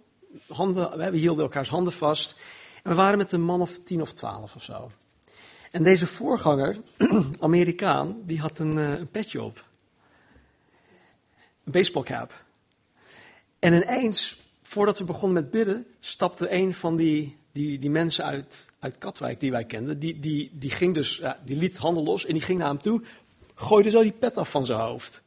Handen, 0.48 1.10
we 1.10 1.18
hielden 1.18 1.44
elkaars 1.44 1.68
handen 1.68 1.92
vast. 1.92 2.36
En 2.82 2.90
we 2.90 2.96
waren 2.96 3.18
met 3.18 3.32
een 3.32 3.42
man 3.42 3.60
of 3.60 3.78
tien 3.78 4.00
of 4.00 4.12
twaalf 4.12 4.54
of 4.54 4.62
zo. 4.62 4.90
En 5.70 5.82
deze 5.82 6.06
voorganger, 6.06 6.76
Amerikaan, 7.40 8.16
die 8.24 8.40
had 8.40 8.58
een, 8.58 8.76
uh, 8.76 8.90
een 8.90 9.10
petje 9.10 9.42
op. 9.42 9.64
Een 11.64 11.72
baseballcap. 11.72 12.44
En 13.58 13.74
ineens, 13.74 14.40
voordat 14.62 14.98
we 14.98 15.04
begonnen 15.04 15.42
met 15.42 15.50
bidden, 15.50 15.86
stapte 16.00 16.52
een 16.52 16.74
van 16.74 16.96
die, 16.96 17.36
die, 17.52 17.78
die 17.78 17.90
mensen 17.90 18.24
uit, 18.24 18.70
uit 18.78 18.98
Katwijk 18.98 19.40
die 19.40 19.50
wij 19.50 19.64
kenden. 19.64 19.98
Die, 19.98 20.20
die, 20.20 20.50
die, 20.52 20.70
ging 20.70 20.94
dus, 20.94 21.22
die 21.44 21.56
liet 21.56 21.76
handen 21.76 22.04
los 22.04 22.26
en 22.26 22.32
die 22.32 22.42
ging 22.42 22.58
naar 22.58 22.68
hem 22.68 22.82
toe, 22.82 23.02
gooide 23.54 23.90
zo 23.90 24.02
die 24.02 24.12
pet 24.12 24.38
af 24.38 24.50
van 24.50 24.64
zijn 24.64 24.80
hoofd. 24.80 25.22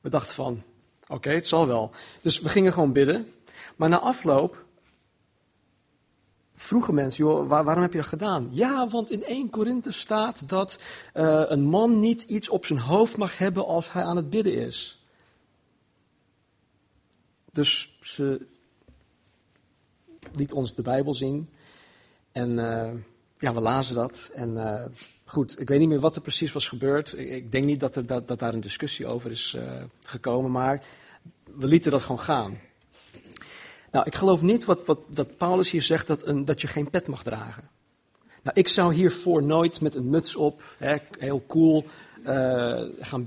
We 0.00 0.08
dachten 0.08 0.34
van, 0.34 0.62
oké, 1.06 1.30
het 1.30 1.46
zal 1.46 1.66
wel. 1.66 1.90
Dus 2.22 2.40
we 2.40 2.48
gingen 2.48 2.72
gewoon 2.72 2.92
bidden. 2.92 3.32
Maar 3.76 3.88
na 3.88 3.98
afloop 3.98 4.64
vroegen 6.54 6.94
mensen, 6.94 7.24
joh, 7.24 7.48
waarom 7.48 7.82
heb 7.82 7.92
je 7.92 7.98
dat 7.98 8.06
gedaan? 8.06 8.48
Ja, 8.50 8.88
want 8.88 9.10
in 9.10 9.24
1 9.24 9.50
Korinthe 9.50 9.90
staat 9.90 10.48
dat 10.48 10.82
uh, 11.14 11.42
een 11.46 11.62
man 11.62 12.00
niet 12.00 12.22
iets 12.22 12.48
op 12.48 12.66
zijn 12.66 12.78
hoofd 12.78 13.16
mag 13.16 13.38
hebben 13.38 13.66
als 13.66 13.92
hij 13.92 14.02
aan 14.02 14.16
het 14.16 14.30
bidden 14.30 14.54
is. 14.54 15.00
Dus 17.52 17.96
ze 18.00 18.46
liet 20.36 20.52
ons 20.52 20.74
de 20.74 20.82
Bijbel 20.82 21.14
zien. 21.14 21.48
En 22.32 22.50
uh, 22.50 22.90
ja, 23.38 23.54
we 23.54 23.60
lazen 23.60 23.94
dat. 23.94 24.30
En 24.34 24.54
uh, 24.54 24.84
goed, 25.24 25.60
ik 25.60 25.68
weet 25.68 25.78
niet 25.78 25.88
meer 25.88 26.00
wat 26.00 26.16
er 26.16 26.22
precies 26.22 26.52
was 26.52 26.68
gebeurd. 26.68 27.18
Ik, 27.18 27.28
ik 27.28 27.52
denk 27.52 27.64
niet 27.64 27.80
dat, 27.80 27.96
er, 27.96 28.06
dat, 28.06 28.28
dat, 28.28 28.38
daar 28.38 28.54
een 28.54 28.60
discussie 28.60 29.06
over 29.06 29.30
is 29.30 29.54
uh, 29.56 29.62
gekomen, 30.04 30.50
maar 30.50 30.84
we 31.44 31.66
lieten 31.66 31.90
dat 31.90 32.02
gewoon 32.02 32.20
gaan. 32.20 32.58
Nou, 33.90 34.06
ik 34.06 34.14
geloof 34.14 34.42
niet 34.42 34.64
wat, 34.64 34.84
wat 34.84 34.98
dat 35.08 35.36
Paulus 35.36 35.70
hier 35.70 35.82
zegt 35.82 36.06
dat, 36.06 36.26
een, 36.26 36.44
dat 36.44 36.60
je 36.60 36.66
geen 36.66 36.90
pet 36.90 37.06
mag 37.06 37.22
dragen. 37.22 37.68
Nou, 38.42 38.58
ik 38.58 38.68
zou 38.68 38.94
hiervoor 38.94 39.42
nooit 39.42 39.80
met 39.80 39.94
een 39.94 40.10
muts 40.10 40.36
op, 40.36 40.62
hè, 40.78 40.96
heel 41.18 41.44
cool, 41.46 41.86
gaan 43.00 43.24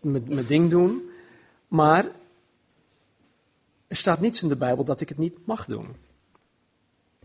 mijn 0.00 0.46
ding 0.46 0.70
doen. 0.70 1.10
Maar 1.68 2.06
er 3.86 3.96
staat 3.96 4.20
niets 4.20 4.42
in 4.42 4.48
de 4.48 4.56
Bijbel 4.56 4.84
dat 4.84 5.00
ik 5.00 5.08
het 5.08 5.18
niet 5.18 5.46
mag 5.46 5.64
doen. 5.64 5.86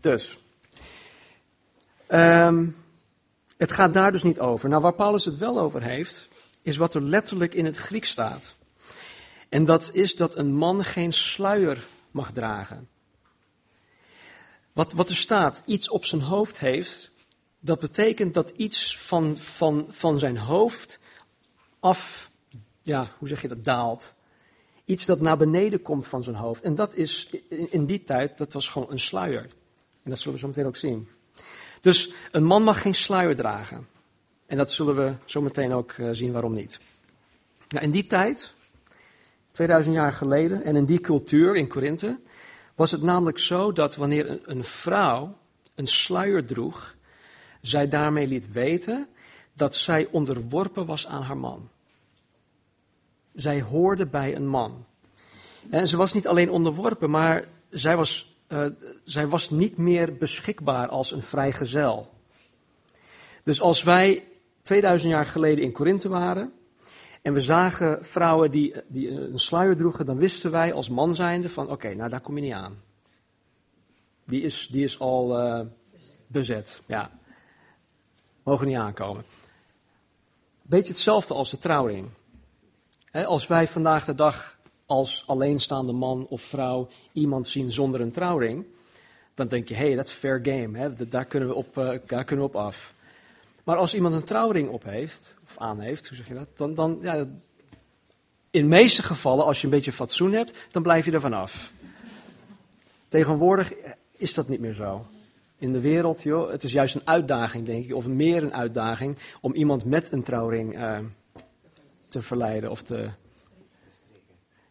Dus, 0.06 0.38
um, 2.08 2.76
het 3.56 3.72
gaat 3.72 3.94
daar 3.94 4.12
dus 4.12 4.22
niet 4.22 4.40
over. 4.40 4.68
Nou, 4.68 4.82
waar 4.82 4.94
Paulus 4.94 5.24
het 5.24 5.36
wel 5.36 5.58
over 5.58 5.82
heeft, 5.82 6.28
is 6.62 6.76
wat 6.76 6.94
er 6.94 7.02
letterlijk 7.02 7.54
in 7.54 7.64
het 7.64 7.76
Grieks 7.76 8.08
staat. 8.10 8.54
En 9.48 9.64
dat 9.64 9.90
is 9.92 10.16
dat 10.16 10.36
een 10.36 10.54
man 10.54 10.84
geen 10.84 11.12
sluier 11.12 11.86
mag 12.10 12.32
dragen. 12.32 12.88
Wat, 14.72 14.92
wat 14.92 15.08
er 15.08 15.16
staat, 15.16 15.62
iets 15.64 15.90
op 15.90 16.04
zijn 16.04 16.22
hoofd 16.22 16.58
heeft, 16.58 17.10
dat 17.60 17.80
betekent 17.80 18.34
dat 18.34 18.50
iets 18.50 18.98
van, 18.98 19.36
van, 19.36 19.86
van 19.90 20.18
zijn 20.18 20.38
hoofd 20.38 20.98
af, 21.80 22.30
ja, 22.82 23.10
hoe 23.18 23.28
zeg 23.28 23.42
je 23.42 23.48
dat, 23.48 23.64
daalt. 23.64 24.14
Iets 24.84 25.06
dat 25.06 25.20
naar 25.20 25.36
beneden 25.36 25.82
komt 25.82 26.06
van 26.06 26.24
zijn 26.24 26.36
hoofd. 26.36 26.62
En 26.62 26.74
dat 26.74 26.94
is 26.94 27.30
in 27.48 27.86
die 27.86 28.04
tijd, 28.04 28.38
dat 28.38 28.52
was 28.52 28.68
gewoon 28.68 28.90
een 28.90 29.00
sluier. 29.00 29.48
En 30.06 30.12
dat 30.12 30.20
zullen 30.20 30.34
we 30.34 30.40
zo 30.40 30.46
meteen 30.46 30.66
ook 30.66 30.76
zien. 30.76 31.08
Dus 31.80 32.12
een 32.30 32.44
man 32.44 32.62
mag 32.62 32.82
geen 32.82 32.94
sluier 32.94 33.36
dragen. 33.36 33.88
En 34.46 34.56
dat 34.56 34.72
zullen 34.72 34.96
we 34.96 35.14
zo 35.24 35.40
meteen 35.40 35.72
ook 35.72 35.92
eh, 35.92 36.08
zien 36.12 36.32
waarom 36.32 36.52
niet. 36.52 36.80
Nou, 37.68 37.84
in 37.84 37.90
die 37.90 38.06
tijd, 38.06 38.54
2000 39.50 39.94
jaar 39.94 40.12
geleden, 40.12 40.62
en 40.62 40.76
in 40.76 40.84
die 40.84 41.00
cultuur 41.00 41.56
in 41.56 41.68
Korinthe, 41.68 42.18
was 42.74 42.90
het 42.90 43.02
namelijk 43.02 43.38
zo 43.38 43.72
dat 43.72 43.96
wanneer 43.96 44.30
een, 44.30 44.40
een 44.44 44.64
vrouw 44.64 45.36
een 45.74 45.86
sluier 45.86 46.44
droeg, 46.44 46.94
zij 47.60 47.88
daarmee 47.88 48.26
liet 48.26 48.52
weten 48.52 49.08
dat 49.52 49.76
zij 49.76 50.08
onderworpen 50.10 50.86
was 50.86 51.06
aan 51.06 51.22
haar 51.22 51.36
man. 51.36 51.68
Zij 53.34 53.62
hoorde 53.62 54.06
bij 54.06 54.36
een 54.36 54.46
man. 54.46 54.84
En 55.70 55.88
ze 55.88 55.96
was 55.96 56.12
niet 56.12 56.26
alleen 56.26 56.50
onderworpen, 56.50 57.10
maar 57.10 57.48
zij 57.70 57.96
was 57.96 58.35
uh, 58.48 58.66
zij 59.04 59.28
was 59.28 59.50
niet 59.50 59.76
meer 59.76 60.16
beschikbaar 60.16 60.88
als 60.88 61.12
een 61.12 61.22
vrijgezel. 61.22 62.14
Dus 63.42 63.60
als 63.60 63.82
wij 63.82 64.24
2000 64.62 65.10
jaar 65.10 65.24
geleden 65.24 65.64
in 65.64 65.72
Korinthe 65.72 66.08
waren 66.08 66.52
en 67.22 67.32
we 67.32 67.40
zagen 67.40 68.04
vrouwen 68.04 68.50
die, 68.50 68.74
die 68.86 69.10
een 69.10 69.38
sluier 69.38 69.76
droegen, 69.76 70.06
dan 70.06 70.18
wisten 70.18 70.50
wij 70.50 70.72
als 70.72 70.88
man 70.88 71.14
zijnde 71.14 71.48
van 71.48 71.70
oké, 71.70 71.94
nou 71.94 72.10
daar 72.10 72.20
kom 72.20 72.36
je 72.36 72.42
niet 72.42 72.52
aan. 72.52 72.82
Die 74.24 74.42
is, 74.42 74.68
die 74.70 74.84
is 74.84 74.98
al 74.98 75.36
bezet, 76.26 76.82
ja. 76.86 77.10
Mogen 78.42 78.66
niet 78.66 78.76
aankomen. 78.76 79.24
Beetje 80.62 80.92
hetzelfde 80.92 81.34
als 81.34 81.50
de 81.50 81.58
trouwring. 81.58 82.08
als 83.12 83.46
wij 83.46 83.68
vandaag 83.68 84.04
de 84.04 84.14
dag 84.14 84.55
als 84.86 85.24
alleenstaande 85.26 85.92
man 85.92 86.26
of 86.28 86.42
vrouw 86.42 86.88
iemand 87.12 87.46
zien 87.46 87.72
zonder 87.72 88.00
een 88.00 88.12
trouwring, 88.12 88.64
dan 89.34 89.48
denk 89.48 89.68
je, 89.68 89.74
hé, 89.74 89.86
hey, 89.86 89.94
dat 89.94 90.06
is 90.08 90.12
fair 90.12 90.40
game, 90.42 90.78
hè? 90.78 91.08
Daar, 91.08 91.24
kunnen 91.24 91.48
we 91.48 91.54
op, 91.54 91.76
uh, 91.76 91.90
daar 92.06 92.24
kunnen 92.24 92.44
we 92.44 92.50
op 92.50 92.56
af. 92.56 92.94
Maar 93.64 93.76
als 93.76 93.94
iemand 93.94 94.14
een 94.14 94.24
trouwring 94.24 94.68
op 94.68 94.84
heeft, 94.84 95.34
of 95.44 95.58
aan 95.58 95.80
heeft, 95.80 96.08
hoe 96.08 96.16
zeg 96.16 96.28
je 96.28 96.34
dat, 96.34 96.48
dan, 96.56 96.74
dan 96.74 96.98
ja, 97.02 97.14
in 98.50 98.62
de 98.62 98.68
meeste 98.68 99.02
gevallen, 99.02 99.44
als 99.44 99.58
je 99.58 99.64
een 99.64 99.72
beetje 99.72 99.92
fatsoen 99.92 100.32
hebt, 100.32 100.68
dan 100.70 100.82
blijf 100.82 101.04
je 101.04 101.12
er 101.12 101.20
vanaf. 101.20 101.72
Tegenwoordig 103.08 103.72
is 104.16 104.34
dat 104.34 104.48
niet 104.48 104.60
meer 104.60 104.74
zo. 104.74 105.06
In 105.58 105.72
de 105.72 105.80
wereld, 105.80 106.22
joh, 106.22 106.50
het 106.50 106.64
is 106.64 106.72
juist 106.72 106.94
een 106.94 107.06
uitdaging, 107.06 107.66
denk 107.66 107.84
ik, 107.84 107.94
of 107.94 108.06
meer 108.06 108.42
een 108.42 108.54
uitdaging, 108.54 109.16
om 109.40 109.54
iemand 109.54 109.84
met 109.84 110.12
een 110.12 110.22
trouwring 110.22 110.78
uh, 110.78 110.98
te 112.08 112.22
verleiden 112.22 112.70
of 112.70 112.82
te, 112.82 113.10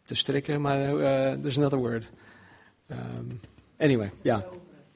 te 0.06 0.16
strikken, 0.16 0.62
maar 0.62 0.80
uh, 0.80 0.98
there's 1.42 1.58
another 1.58 1.78
word. 1.78 2.04
Um, 2.92 3.40
anyway, 3.78 4.12
ja, 4.22 4.46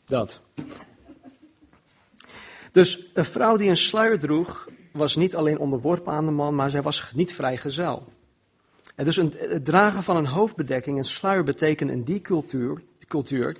dat. 0.05 0.41
Dus 2.71 3.05
een 3.13 3.25
vrouw 3.25 3.57
die 3.57 3.69
een 3.69 3.77
sluier 3.77 4.19
droeg, 4.19 4.69
was 4.91 5.15
niet 5.15 5.35
alleen 5.35 5.59
onderworpen 5.59 6.13
aan 6.13 6.25
de 6.25 6.31
man, 6.31 6.55
maar 6.55 6.69
zij 6.69 6.81
was 6.81 7.11
niet 7.13 7.33
vrijgezel. 7.33 8.07
En 8.95 9.05
dus 9.05 9.17
een, 9.17 9.33
het 9.37 9.65
dragen 9.65 10.03
van 10.03 10.17
een 10.17 10.25
hoofdbedekking, 10.25 10.97
een 10.97 11.05
sluier, 11.05 11.43
betekent 11.43 11.91
in 11.91 12.03
die 12.03 12.21
cultuur, 12.21 12.81
cultuur 13.07 13.57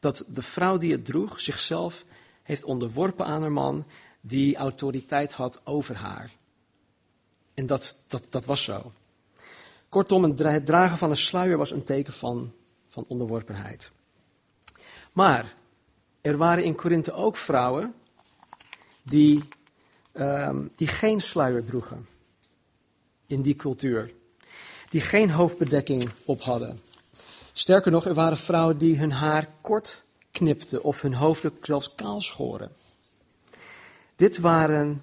dat 0.00 0.24
de 0.28 0.42
vrouw 0.42 0.78
die 0.78 0.92
het 0.92 1.04
droeg 1.04 1.40
zichzelf 1.40 2.04
heeft 2.42 2.64
onderworpen 2.64 3.26
aan 3.26 3.40
haar 3.40 3.52
man, 3.52 3.86
die 4.20 4.56
autoriteit 4.56 5.32
had 5.32 5.60
over 5.64 5.96
haar. 5.96 6.30
En 7.54 7.66
dat, 7.66 7.96
dat, 8.08 8.26
dat 8.30 8.44
was 8.44 8.64
zo. 8.64 8.92
Kortom, 9.88 10.36
het 10.38 10.66
dragen 10.66 10.98
van 10.98 11.10
een 11.10 11.16
sluier 11.16 11.58
was 11.58 11.70
een 11.70 11.84
teken 11.84 12.12
van, 12.12 12.52
van 12.88 13.04
onderworpenheid. 13.08 13.90
Maar 15.12 15.54
er 16.20 16.36
waren 16.36 16.64
in 16.64 16.74
Korinthe 16.74 17.12
ook 17.12 17.36
vrouwen 17.36 17.94
die, 19.02 19.42
um, 20.12 20.70
die 20.76 20.88
geen 20.88 21.20
sluier 21.20 21.64
droegen 21.64 22.06
in 23.26 23.42
die 23.42 23.56
cultuur. 23.56 24.12
Die 24.90 25.00
geen 25.00 25.30
hoofdbedekking 25.30 26.10
op 26.24 26.42
hadden. 26.42 26.80
Sterker 27.52 27.90
nog, 27.90 28.06
er 28.06 28.14
waren 28.14 28.36
vrouwen 28.36 28.78
die 28.78 28.98
hun 28.98 29.12
haar 29.12 29.48
kort 29.60 30.04
knipten 30.30 30.82
of 30.82 31.02
hun 31.02 31.14
hoofden 31.14 31.52
zelfs 31.62 31.94
kaal 31.94 32.20
schoren. 32.20 32.72
Dit 34.16 34.38
waren 34.38 35.02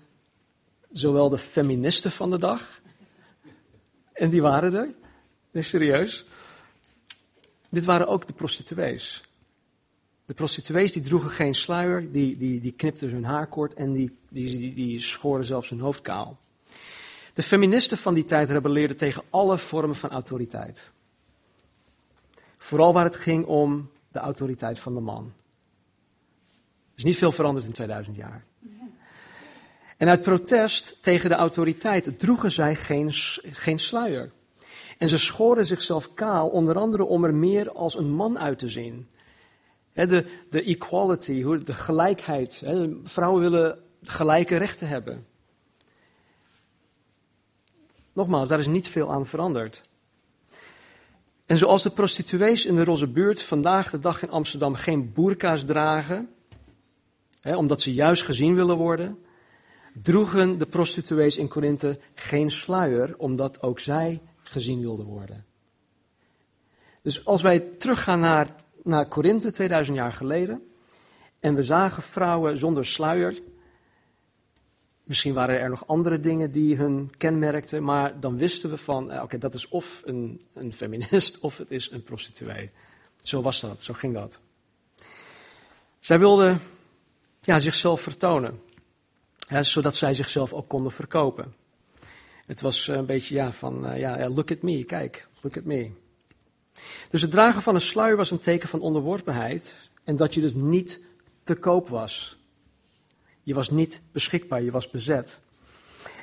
zowel 0.92 1.30
de 1.30 1.38
feministen 1.38 2.12
van 2.12 2.32
de 2.32 2.38
dag 2.38 2.82
en 4.24 4.30
die 4.30 4.42
waren 4.42 4.74
er. 4.74 4.89
Nee, 5.51 5.63
serieus. 5.63 6.25
Dit 7.70 7.86
waren 7.86 8.08
ook 8.08 8.27
de 8.27 8.34
prostituees. 8.34 9.24
De 10.25 10.34
prostituees 10.34 10.92
die 10.92 11.01
droegen 11.01 11.30
geen 11.30 11.56
sluier, 11.56 12.12
die, 12.12 12.38
die, 12.38 12.62
die 12.62 12.72
knipten 12.72 13.10
hun 13.10 13.24
haar 13.24 13.48
kort 13.48 13.74
en 13.74 13.94
die, 13.94 14.18
die, 14.30 14.58
die, 14.58 14.74
die 14.74 15.00
schoren 15.01 15.46
zelfs 15.46 15.70
hun 15.70 15.80
hoofd 15.80 16.01
kaal. 16.01 16.38
De 17.34 17.44
feministen 17.44 17.98
van 17.98 18.13
die 18.13 18.25
tijd 18.25 18.50
rebelleerden 18.50 18.98
tegen 18.98 19.24
alle 19.30 19.58
vormen 19.58 19.96
van 19.96 20.10
autoriteit. 20.10 20.92
Vooral 22.58 22.94
waar 22.94 23.06
het 23.06 23.15
ging 23.15 23.46
om 23.46 23.89
de 24.12 24.20
autoriteit 24.20 24.80
van 24.80 24.96
de 24.96 25.01
man. 25.01 25.34
Er 26.94 27.00
is 27.00 27.03
niet 27.03 27.18
veel 27.18 27.32
veranderd 27.32 27.65
in 27.65 27.72
2000 27.72 28.15
jaar. 28.15 28.46
En 30.03 30.10
uit 30.10 30.22
protest 30.22 30.98
tegen 31.01 31.29
de 31.29 31.36
autoriteit 31.36 32.19
droegen 32.19 32.51
zij 32.51 32.75
geen, 32.75 33.10
geen 33.51 33.79
sluier. 33.79 34.31
En 34.98 35.10
ze 35.10 35.17
schoren 35.17 35.65
zichzelf 35.65 36.13
kaal, 36.13 36.50
onder 36.50 36.77
andere 36.77 37.03
om 37.03 37.24
er 37.24 37.36
meer 37.36 37.72
als 37.72 37.98
een 37.98 38.12
man 38.12 38.39
uit 38.39 38.60
te 38.60 38.69
zien. 38.69 39.07
de, 39.93 40.25
de 40.50 40.63
equality, 40.63 41.43
de 41.43 41.74
gelijkheid. 41.74 42.63
vrouwen 43.03 43.41
willen 43.41 43.79
gelijke 44.03 44.57
rechten 44.57 44.88
hebben. 44.88 45.25
Nogmaals, 48.13 48.48
daar 48.48 48.60
is 48.60 48.67
niet 48.67 48.88
veel 48.88 49.12
aan 49.12 49.25
veranderd. 49.25 49.81
En 51.45 51.57
zoals 51.57 51.83
de 51.83 51.91
prostituees 51.91 52.65
in 52.65 52.75
de 52.75 52.83
Roze 52.83 53.07
Buurt 53.07 53.41
vandaag 53.41 53.89
de 53.89 54.00
dag 54.00 54.22
in 54.22 54.31
Amsterdam 54.31 54.75
geen 54.75 55.13
boerka's 55.13 55.65
dragen, 55.65 56.29
omdat 57.43 57.81
ze 57.81 57.93
juist 57.93 58.24
gezien 58.24 58.55
willen 58.55 58.77
worden, 58.77 59.23
droegen 60.02 60.58
de 60.58 60.66
prostituees 60.66 61.38
in 61.38 61.48
Korinthe 61.48 62.00
geen 62.14 62.52
sluier, 62.52 63.18
omdat 63.18 63.62
ook 63.62 63.80
zij 63.80 64.22
gezien 64.44 64.80
wilden 64.80 65.06
worden. 65.06 65.46
Dus 67.02 67.26
als 67.26 67.42
wij 67.42 67.60
teruggaan 67.60 68.20
naar, 68.20 68.56
naar 68.84 69.08
Korinthe 69.08 69.52
2000 69.52 69.98
jaar 69.98 70.14
geleden 70.14 70.68
en 71.40 71.56
we 71.56 71.64
zagen 71.64 72.04
vrouwen 72.04 72.58
zonder 72.58 72.86
sluier, 72.86 73.42
misschien 75.04 75.34
waren 75.34 75.60
er 75.60 75.70
nog 75.70 75.88
andere 75.88 76.20
dingen 76.20 76.52
die 76.52 76.76
hun 76.76 77.12
kenmerkten, 77.18 77.84
maar 77.84 78.20
dan 78.20 78.38
wisten 78.38 78.70
we 78.70 78.78
van, 78.78 79.12
eh, 79.12 79.24
oké, 79.24 79.38
dat 79.38 79.54
is 79.54 79.68
of 79.68 80.02
een, 80.06 80.42
een 80.54 80.74
feminist 80.74 81.40
of 81.40 81.58
het 81.58 81.72
is 81.72 81.92
een 81.92 82.04
prostituee. 82.04 82.70
Zo 83.22 83.42
was 83.42 83.60
dat, 83.60 83.84
zo 83.84 83.94
ging 83.94 84.14
dat. 84.14 84.40
Zij 86.00 86.20
wilden 86.20 86.62
ja, 87.42 87.60
zichzelf 87.60 88.02
vertonen 88.02 88.60
zodat 89.62 89.96
zij 89.96 90.14
zichzelf 90.14 90.54
ook 90.54 90.68
konden 90.68 90.92
verkopen. 90.92 91.54
Het 92.46 92.62
was 92.62 92.88
eh, 92.88 92.96
een 92.96 93.06
beetje 93.06 93.36
ja, 93.36 93.52
van, 93.52 93.86
uh, 93.86 93.98
ja, 93.98 94.30
look 94.30 94.52
at 94.52 94.62
me, 94.62 94.84
kijk, 94.84 95.28
look 95.42 95.58
at 95.58 95.64
me. 95.64 95.92
Dus 97.10 97.22
het 97.22 97.32
dragen 97.32 97.62
van 97.62 97.76
een 97.76 97.82
sluier 97.82 98.18
was 98.18 98.32
een 98.32 98.40
teken 98.40 98.70
van 98.70 98.82
onderworpenheid 98.82 99.76
en 100.04 100.16
dat 100.16 100.34
je 100.34 100.42
dus 100.42 100.54
niet 100.54 101.00
te 101.44 101.56
koop 101.56 101.90
was. 101.90 102.38
Je 103.44 103.54
was 103.54 103.70
niet 103.70 104.02
beschikbaar, 104.12 104.62
je 104.62 104.72
was 104.72 104.90
bezet. 104.90 105.40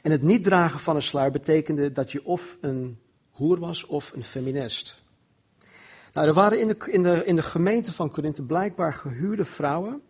En 0.02 0.10
het 0.10 0.22
niet 0.22 0.44
dragen 0.44 0.80
van 0.80 0.96
een 0.96 1.02
sluier 1.02 1.30
betekende 1.30 1.92
dat 1.92 2.12
je 2.12 2.24
of 2.24 2.56
een 2.60 2.98
hoer 3.30 3.58
was 3.58 3.84
of 3.84 4.12
een 4.14 4.24
feminist. 4.24 5.02
Nou, 6.12 6.26
er 6.26 6.34
waren 6.34 6.60
in 6.60 6.68
de, 6.68 6.76
in 6.86 7.02
de, 7.02 7.24
in 7.24 7.36
de 7.36 7.42
gemeente 7.42 7.92
van 7.92 8.10
Korinthe 8.10 8.42
blijkbaar 8.42 8.92
gehuurde 8.92 9.44
vrouwen 9.44 10.02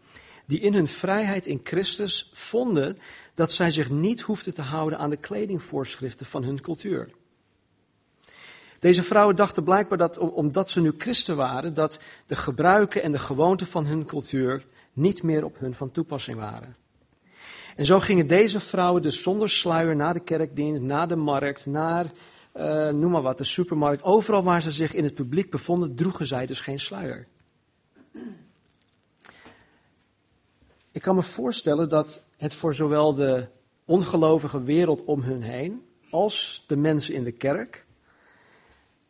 die 0.50 0.60
in 0.60 0.74
hun 0.74 0.88
vrijheid 0.88 1.46
in 1.46 1.60
Christus 1.62 2.30
vonden 2.32 2.98
dat 3.34 3.52
zij 3.52 3.70
zich 3.70 3.90
niet 3.90 4.20
hoefden 4.20 4.54
te 4.54 4.62
houden 4.62 4.98
aan 4.98 5.10
de 5.10 5.16
kledingvoorschriften 5.16 6.26
van 6.26 6.44
hun 6.44 6.60
cultuur. 6.60 7.10
Deze 8.78 9.02
vrouwen 9.02 9.36
dachten 9.36 9.64
blijkbaar 9.64 9.98
dat, 9.98 10.18
omdat 10.18 10.70
ze 10.70 10.80
nu 10.80 10.94
christen 10.98 11.36
waren, 11.36 11.74
dat 11.74 12.00
de 12.26 12.36
gebruiken 12.36 13.02
en 13.02 13.12
de 13.12 13.18
gewoonten 13.18 13.66
van 13.66 13.86
hun 13.86 14.04
cultuur 14.04 14.66
niet 14.92 15.22
meer 15.22 15.44
op 15.44 15.58
hun 15.58 15.74
van 15.74 15.90
toepassing 15.90 16.38
waren. 16.38 16.76
En 17.76 17.84
zo 17.84 18.00
gingen 18.00 18.26
deze 18.26 18.60
vrouwen 18.60 19.02
dus 19.02 19.22
zonder 19.22 19.50
sluier 19.50 19.96
naar 19.96 20.14
de 20.14 20.20
kerkdienst, 20.20 20.82
naar 20.82 21.08
de 21.08 21.16
markt, 21.16 21.66
naar, 21.66 22.06
uh, 22.56 22.90
noem 22.90 23.10
maar 23.10 23.22
wat, 23.22 23.38
de 23.38 23.44
supermarkt. 23.44 24.02
Overal 24.02 24.42
waar 24.42 24.62
ze 24.62 24.70
zich 24.70 24.94
in 24.94 25.04
het 25.04 25.14
publiek 25.14 25.50
bevonden, 25.50 25.94
droegen 25.94 26.26
zij 26.26 26.46
dus 26.46 26.60
geen 26.60 26.80
sluier. 26.80 27.26
Ik 31.00 31.06
kan 31.06 31.14
me 31.14 31.22
voorstellen 31.22 31.88
dat 31.88 32.22
het 32.36 32.54
voor 32.54 32.74
zowel 32.74 33.14
de 33.14 33.46
ongelovige 33.84 34.62
wereld 34.62 35.04
om 35.04 35.22
hun 35.22 35.42
heen 35.42 35.82
als 36.10 36.64
de 36.66 36.76
mensen 36.76 37.14
in 37.14 37.24
de 37.24 37.32
kerk 37.32 37.86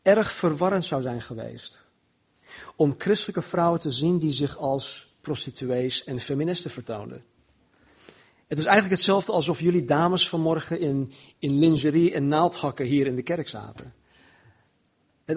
erg 0.02 0.32
verwarrend 0.32 0.86
zou 0.86 1.02
zijn 1.02 1.22
geweest. 1.22 1.82
Om 2.76 2.94
christelijke 2.98 3.42
vrouwen 3.42 3.80
te 3.80 3.90
zien 3.90 4.18
die 4.18 4.30
zich 4.30 4.56
als 4.56 5.14
prostituees 5.20 6.04
en 6.04 6.20
feministen 6.20 6.70
vertoonden. 6.70 7.24
Het 8.46 8.58
is 8.58 8.64
eigenlijk 8.64 8.94
hetzelfde 8.94 9.32
alsof 9.32 9.60
jullie 9.60 9.84
dames 9.84 10.28
vanmorgen 10.28 10.80
in, 10.80 11.12
in 11.38 11.58
lingerie 11.58 12.12
en 12.12 12.28
naaldhakken 12.28 12.86
hier 12.86 13.06
in 13.06 13.16
de 13.16 13.22
kerk 13.22 13.48
zaten. 13.48 13.94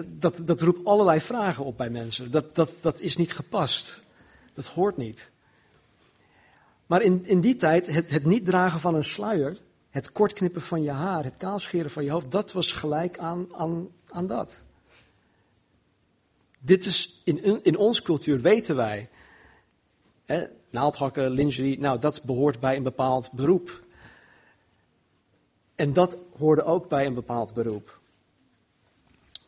Dat, 0.06 0.42
dat 0.44 0.60
roept 0.60 0.84
allerlei 0.86 1.20
vragen 1.20 1.64
op 1.64 1.76
bij 1.76 1.90
mensen. 1.90 2.30
Dat, 2.30 2.54
dat, 2.54 2.74
dat 2.80 3.00
is 3.00 3.16
niet 3.16 3.32
gepast. 3.32 4.02
Dat 4.52 4.66
hoort 4.66 4.96
niet. 4.96 5.32
Maar 6.94 7.02
in, 7.02 7.26
in 7.26 7.40
die 7.40 7.56
tijd, 7.56 7.86
het, 7.86 8.10
het 8.10 8.24
niet 8.24 8.46
dragen 8.46 8.80
van 8.80 8.94
een 8.94 9.04
sluier, 9.04 9.60
het 9.90 10.12
kortknippen 10.12 10.62
van 10.62 10.82
je 10.82 10.90
haar, 10.90 11.24
het 11.24 11.36
kaalscheren 11.36 11.90
van 11.90 12.04
je 12.04 12.10
hoofd, 12.10 12.30
dat 12.30 12.52
was 12.52 12.72
gelijk 12.72 13.18
aan, 13.18 13.54
aan, 13.54 13.88
aan 14.08 14.26
dat. 14.26 14.62
Dit 16.58 16.86
is 16.86 17.20
in, 17.24 17.64
in 17.64 17.76
onze 17.76 18.02
cultuur, 18.02 18.40
weten 18.40 18.76
wij. 18.76 19.08
Hè, 20.24 20.44
naaldhakken, 20.70 21.30
lingerie, 21.30 21.78
nou 21.78 21.98
dat 21.98 22.22
behoort 22.22 22.60
bij 22.60 22.76
een 22.76 22.82
bepaald 22.82 23.32
beroep. 23.32 23.82
En 25.74 25.92
dat 25.92 26.18
hoorde 26.38 26.64
ook 26.64 26.88
bij 26.88 27.06
een 27.06 27.14
bepaald 27.14 27.54
beroep. 27.54 28.00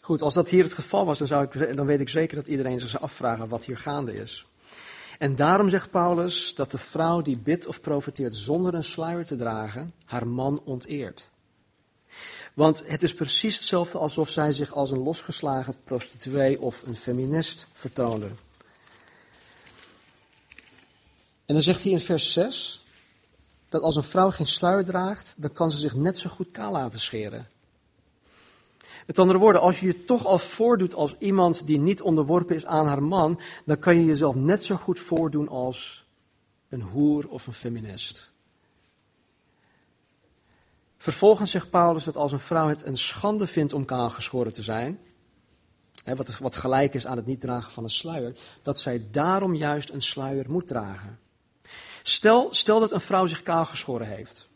Goed, 0.00 0.22
als 0.22 0.34
dat 0.34 0.48
hier 0.48 0.64
het 0.64 0.74
geval 0.74 1.04
was, 1.04 1.18
dan, 1.18 1.26
zou 1.26 1.44
ik, 1.44 1.76
dan 1.76 1.86
weet 1.86 2.00
ik 2.00 2.08
zeker 2.08 2.36
dat 2.36 2.46
iedereen 2.46 2.80
zich 2.80 2.88
zou 2.88 3.02
afvragen 3.02 3.48
wat 3.48 3.64
hier 3.64 3.78
gaande 3.78 4.14
is. 4.14 4.46
En 5.18 5.36
daarom 5.36 5.68
zegt 5.68 5.90
Paulus 5.90 6.54
dat 6.54 6.70
de 6.70 6.78
vrouw 6.78 7.22
die 7.22 7.38
bidt 7.38 7.66
of 7.66 7.80
profeteert 7.80 8.36
zonder 8.36 8.74
een 8.74 8.84
sluier 8.84 9.26
te 9.26 9.36
dragen, 9.36 9.90
haar 10.04 10.26
man 10.26 10.60
onteert. 10.64 11.30
Want 12.54 12.82
het 12.86 13.02
is 13.02 13.14
precies 13.14 13.54
hetzelfde 13.54 13.98
alsof 13.98 14.30
zij 14.30 14.52
zich 14.52 14.72
als 14.72 14.90
een 14.90 15.02
losgeslagen 15.02 15.74
prostituee 15.84 16.60
of 16.60 16.82
een 16.86 16.96
feminist 16.96 17.66
vertoonde. 17.72 18.28
En 21.46 21.54
dan 21.54 21.62
zegt 21.62 21.82
hij 21.82 21.92
in 21.92 22.00
vers 22.00 22.32
6 22.32 22.84
dat 23.68 23.82
als 23.82 23.96
een 23.96 24.04
vrouw 24.04 24.30
geen 24.30 24.46
sluier 24.46 24.84
draagt, 24.84 25.34
dan 25.36 25.52
kan 25.52 25.70
ze 25.70 25.78
zich 25.78 25.94
net 25.94 26.18
zo 26.18 26.30
goed 26.30 26.50
kaal 26.50 26.72
laten 26.72 27.00
scheren. 27.00 27.48
Met 29.06 29.18
andere 29.18 29.38
woorden, 29.38 29.60
als 29.60 29.80
je 29.80 29.86
je 29.86 30.04
toch 30.04 30.26
al 30.26 30.38
voordoet 30.38 30.94
als 30.94 31.14
iemand 31.18 31.66
die 31.66 31.78
niet 31.78 32.02
onderworpen 32.02 32.56
is 32.56 32.66
aan 32.66 32.86
haar 32.86 33.02
man, 33.02 33.40
dan 33.64 33.78
kan 33.78 33.96
je 33.96 34.04
jezelf 34.04 34.34
net 34.34 34.64
zo 34.64 34.76
goed 34.76 34.98
voordoen 34.98 35.48
als 35.48 36.06
een 36.68 36.82
hoer 36.82 37.28
of 37.28 37.46
een 37.46 37.52
feminist. 37.52 38.32
Vervolgens 40.96 41.50
zegt 41.50 41.70
Paulus 41.70 42.04
dat 42.04 42.16
als 42.16 42.32
een 42.32 42.40
vrouw 42.40 42.68
het 42.68 42.86
een 42.86 42.98
schande 42.98 43.46
vindt 43.46 43.72
om 43.72 43.84
kaalgeschoren 43.84 44.52
te 44.52 44.62
zijn, 44.62 44.98
wat, 46.04 46.38
wat 46.38 46.56
gelijk 46.56 46.94
is 46.94 47.06
aan 47.06 47.16
het 47.16 47.26
niet 47.26 47.40
dragen 47.40 47.72
van 47.72 47.84
een 47.84 47.90
sluier, 47.90 48.36
dat 48.62 48.80
zij 48.80 49.06
daarom 49.10 49.54
juist 49.54 49.90
een 49.90 50.02
sluier 50.02 50.50
moet 50.50 50.66
dragen. 50.66 51.18
Stel, 52.02 52.48
stel 52.50 52.80
dat 52.80 52.92
een 52.92 53.00
vrouw 53.00 53.26
zich 53.26 53.42
kaalgeschoren 53.42 54.06
heeft. 54.06 54.48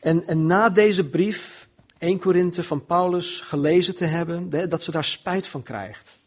En, 0.00 0.26
en 0.26 0.46
na 0.46 0.68
deze 0.68 1.08
brief 1.08 1.68
1 2.00 2.18
Korinthe 2.18 2.62
van 2.62 2.86
Paulus 2.86 3.40
gelezen 3.40 3.96
te 3.96 4.04
hebben, 4.04 4.68
dat 4.68 4.82
ze 4.82 4.90
daar 4.90 5.04
spijt 5.04 5.46
van 5.46 5.62
krijgt. 5.62 6.18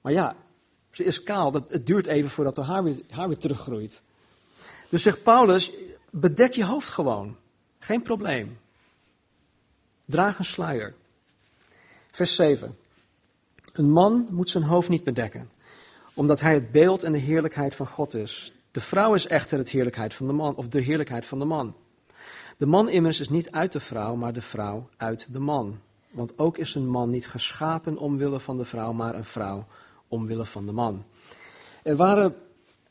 Maar 0.00 0.12
ja, 0.12 0.36
ze 0.90 1.04
is 1.04 1.22
kaal, 1.22 1.52
het 1.52 1.86
duurt 1.86 2.06
even 2.06 2.30
voordat 2.30 2.56
haar 2.56 2.66
haar 2.66 2.84
weer, 2.84 3.00
haar 3.10 3.28
weer 3.28 3.38
teruggroeit. 3.38 4.02
Dus 4.88 5.02
zegt 5.02 5.22
Paulus, 5.22 5.70
bedek 6.10 6.52
je 6.52 6.64
hoofd 6.64 6.88
gewoon. 6.88 7.36
Geen 7.78 8.02
probleem. 8.02 8.58
Draag 10.04 10.38
een 10.38 10.44
sluier. 10.44 10.94
Vers 12.10 12.34
7. 12.34 12.78
Een 13.72 13.90
man 13.90 14.28
moet 14.30 14.50
zijn 14.50 14.64
hoofd 14.64 14.88
niet 14.88 15.04
bedekken, 15.04 15.50
omdat 16.14 16.40
hij 16.40 16.54
het 16.54 16.72
beeld 16.72 17.02
en 17.02 17.12
de 17.12 17.18
heerlijkheid 17.18 17.74
van 17.74 17.86
God 17.86 18.14
is. 18.14 18.52
De 18.70 18.80
vrouw 18.80 19.14
is 19.14 19.26
echter 19.26 19.58
het 19.58 19.70
heerlijkheid 19.70 20.14
van 20.14 20.26
de 20.26 20.32
man, 20.32 20.54
of 20.54 20.68
de 20.68 20.80
heerlijkheid 20.80 21.26
van 21.26 21.38
de 21.38 21.44
man. 21.44 21.74
De 22.60 22.66
man 22.66 22.88
immers 22.88 23.20
is 23.20 23.28
niet 23.28 23.50
uit 23.50 23.72
de 23.72 23.80
vrouw, 23.80 24.14
maar 24.14 24.32
de 24.32 24.42
vrouw 24.42 24.88
uit 24.96 25.32
de 25.32 25.38
man. 25.38 25.80
Want 26.10 26.38
ook 26.38 26.58
is 26.58 26.74
een 26.74 26.88
man 26.88 27.10
niet 27.10 27.26
geschapen 27.26 27.98
omwille 27.98 28.40
van 28.40 28.56
de 28.56 28.64
vrouw, 28.64 28.92
maar 28.92 29.14
een 29.14 29.24
vrouw 29.24 29.64
omwille 30.08 30.46
van 30.46 30.66
de 30.66 30.72
man. 30.72 31.04
Er 31.82 31.96
waren 31.96 32.34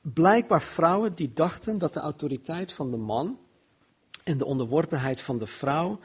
blijkbaar 0.01 0.61
vrouwen 0.61 1.15
die 1.15 1.33
dachten 1.33 1.77
dat 1.77 1.93
de 1.93 1.99
autoriteit 1.99 2.73
van 2.73 2.91
de 2.91 2.97
man 2.97 3.39
en 4.23 4.37
de 4.37 4.45
onderworpenheid 4.45 5.21
van 5.21 5.37
de 5.37 5.47
vrouw 5.47 5.99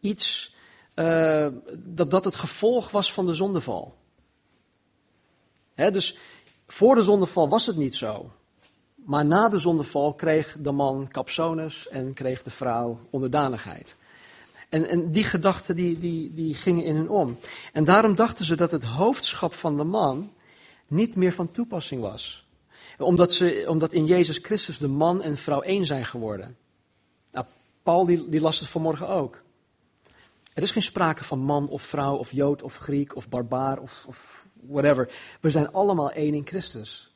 iets, 0.00 0.54
uh, 0.94 1.48
dat 1.78 2.10
dat 2.10 2.24
het 2.24 2.36
gevolg 2.36 2.90
was 2.90 3.12
van 3.12 3.26
de 3.26 3.34
zondeval. 3.34 3.94
dus 5.74 6.18
voor 6.66 6.94
de 6.94 7.02
zondeval 7.02 7.48
was 7.48 7.66
het 7.66 7.76
niet 7.76 7.94
zo. 7.94 8.30
Maar 9.08 9.24
na 9.24 9.48
de 9.48 9.58
zondeval 9.58 10.14
kreeg 10.14 10.56
de 10.58 10.72
man 10.72 11.08
capsones 11.10 11.88
en 11.88 12.12
kreeg 12.12 12.42
de 12.42 12.50
vrouw 12.50 12.98
onderdanigheid. 13.10 13.96
En, 14.68 14.88
en 14.88 15.10
die 15.10 15.24
gedachten 15.24 15.76
die, 15.76 15.98
die, 15.98 16.34
die 16.34 16.54
gingen 16.54 16.84
in 16.84 16.96
hun 16.96 17.08
om. 17.08 17.38
En 17.72 17.84
daarom 17.84 18.14
dachten 18.14 18.44
ze 18.44 18.56
dat 18.56 18.70
het 18.70 18.84
hoofdschap 18.84 19.54
van 19.54 19.76
de 19.76 19.84
man 19.84 20.32
niet 20.86 21.16
meer 21.16 21.32
van 21.32 21.50
toepassing 21.50 22.00
was. 22.00 22.46
Omdat, 22.98 23.32
ze, 23.32 23.64
omdat 23.68 23.92
in 23.92 24.06
Jezus 24.06 24.38
Christus 24.38 24.78
de 24.78 24.88
man 24.88 25.22
en 25.22 25.36
vrouw 25.36 25.60
één 25.60 25.84
zijn 25.84 26.04
geworden. 26.04 26.56
Nou, 27.32 27.46
Paul 27.82 28.06
die, 28.06 28.28
die 28.28 28.40
las 28.40 28.60
het 28.60 28.68
vanmorgen 28.68 29.08
ook. 29.08 29.42
Er 30.54 30.62
is 30.62 30.70
geen 30.70 30.82
sprake 30.82 31.24
van 31.24 31.38
man 31.38 31.68
of 31.68 31.82
vrouw 31.82 32.16
of 32.16 32.32
jood 32.32 32.62
of 32.62 32.76
Griek 32.76 33.16
of 33.16 33.28
barbaar 33.28 33.78
of, 33.78 34.04
of 34.08 34.46
whatever. 34.66 35.12
We 35.40 35.50
zijn 35.50 35.72
allemaal 35.72 36.10
één 36.10 36.34
in 36.34 36.46
Christus. 36.46 37.14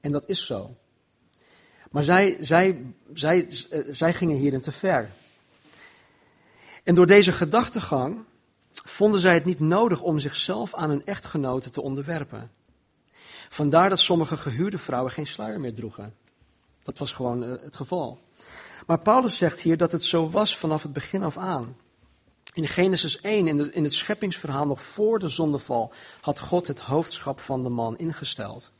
En 0.00 0.12
dat 0.12 0.22
is 0.26 0.46
zo. 0.46 0.76
Maar 1.90 2.04
zij, 2.04 2.36
zij, 2.40 2.94
zij, 3.14 3.46
zij 3.90 4.14
gingen 4.14 4.36
hierin 4.36 4.60
te 4.60 4.72
ver. 4.72 5.10
En 6.84 6.94
door 6.94 7.06
deze 7.06 7.32
gedachtegang 7.32 8.18
vonden 8.72 9.20
zij 9.20 9.34
het 9.34 9.44
niet 9.44 9.60
nodig 9.60 10.00
om 10.00 10.18
zichzelf 10.18 10.74
aan 10.74 10.88
hun 10.88 11.06
echtgenoten 11.06 11.72
te 11.72 11.80
onderwerpen. 11.80 12.50
Vandaar 13.48 13.88
dat 13.88 13.98
sommige 13.98 14.36
gehuurde 14.36 14.78
vrouwen 14.78 15.12
geen 15.12 15.26
sluier 15.26 15.60
meer 15.60 15.74
droegen. 15.74 16.14
Dat 16.82 16.98
was 16.98 17.12
gewoon 17.12 17.44
eh, 17.44 17.50
het 17.50 17.76
geval. 17.76 18.20
Maar 18.86 18.98
Paulus 18.98 19.36
zegt 19.36 19.60
hier 19.60 19.76
dat 19.76 19.92
het 19.92 20.04
zo 20.04 20.30
was 20.30 20.56
vanaf 20.56 20.82
het 20.82 20.92
begin 20.92 21.22
af 21.22 21.36
aan. 21.36 21.76
In 22.52 22.68
Genesis 22.68 23.20
1, 23.20 23.46
in, 23.46 23.72
in 23.72 23.84
het 23.84 23.94
scheppingsverhaal, 23.94 24.66
nog 24.66 24.82
voor 24.82 25.18
de 25.18 25.28
zondeval, 25.28 25.92
had 26.20 26.40
God 26.40 26.66
het 26.66 26.78
hoofdschap 26.78 27.40
van 27.40 27.62
de 27.62 27.68
man 27.68 27.98
ingesteld. 27.98 28.70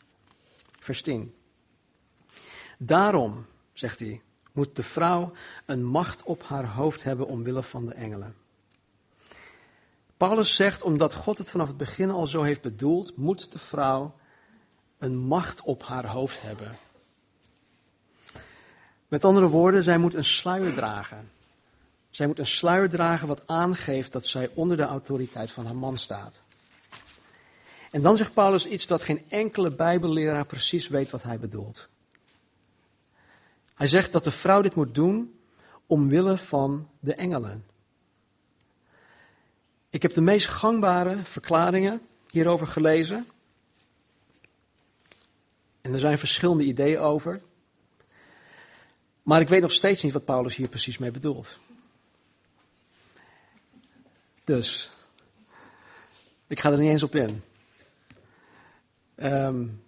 Vers 0.78 1.02
10. 1.02 1.34
Daarom, 2.80 3.46
zegt 3.72 3.98
hij, 3.98 4.22
moet 4.52 4.76
de 4.76 4.82
vrouw 4.82 5.32
een 5.66 5.84
macht 5.84 6.22
op 6.22 6.42
haar 6.42 6.66
hoofd 6.66 7.04
hebben 7.04 7.26
omwille 7.26 7.62
van 7.62 7.86
de 7.86 7.94
engelen. 7.94 8.34
Paulus 10.16 10.54
zegt, 10.54 10.82
omdat 10.82 11.14
God 11.14 11.38
het 11.38 11.50
vanaf 11.50 11.68
het 11.68 11.76
begin 11.76 12.10
al 12.10 12.26
zo 12.26 12.42
heeft 12.42 12.62
bedoeld, 12.62 13.16
moet 13.16 13.52
de 13.52 13.58
vrouw 13.58 14.14
een 14.98 15.16
macht 15.16 15.62
op 15.62 15.82
haar 15.82 16.06
hoofd 16.06 16.42
hebben. 16.42 16.78
Met 19.08 19.24
andere 19.24 19.48
woorden, 19.48 19.82
zij 19.82 19.98
moet 19.98 20.14
een 20.14 20.24
sluier 20.24 20.74
dragen. 20.74 21.30
Zij 22.10 22.26
moet 22.26 22.38
een 22.38 22.46
sluier 22.46 22.90
dragen 22.90 23.28
wat 23.28 23.42
aangeeft 23.46 24.12
dat 24.12 24.26
zij 24.26 24.50
onder 24.54 24.76
de 24.76 24.82
autoriteit 24.82 25.50
van 25.50 25.66
haar 25.66 25.76
man 25.76 25.98
staat. 25.98 26.42
En 27.90 28.02
dan 28.02 28.16
zegt 28.16 28.34
Paulus 28.34 28.66
iets 28.66 28.86
dat 28.86 29.02
geen 29.02 29.24
enkele 29.28 29.70
Bijbelleraar 29.70 30.46
precies 30.46 30.88
weet 30.88 31.10
wat 31.10 31.22
hij 31.22 31.38
bedoelt. 31.38 31.88
Hij 33.78 33.86
zegt 33.86 34.12
dat 34.12 34.24
de 34.24 34.30
vrouw 34.30 34.62
dit 34.62 34.74
moet 34.74 34.94
doen 34.94 35.38
omwille 35.86 36.38
van 36.38 36.88
de 37.00 37.14
engelen. 37.14 37.64
Ik 39.90 40.02
heb 40.02 40.14
de 40.14 40.20
meest 40.20 40.46
gangbare 40.46 41.24
verklaringen 41.24 42.00
hierover 42.30 42.66
gelezen. 42.66 43.26
En 45.80 45.92
er 45.92 46.00
zijn 46.00 46.18
verschillende 46.18 46.64
ideeën 46.64 46.98
over. 46.98 47.40
Maar 49.22 49.40
ik 49.40 49.48
weet 49.48 49.62
nog 49.62 49.72
steeds 49.72 50.02
niet 50.02 50.12
wat 50.12 50.24
Paulus 50.24 50.56
hier 50.56 50.68
precies 50.68 50.98
mee 50.98 51.10
bedoelt. 51.10 51.58
Dus, 54.44 54.90
ik 56.46 56.60
ga 56.60 56.70
er 56.70 56.78
niet 56.78 56.90
eens 56.90 57.02
op 57.02 57.14
in. 57.14 57.42
Um, 59.16 59.82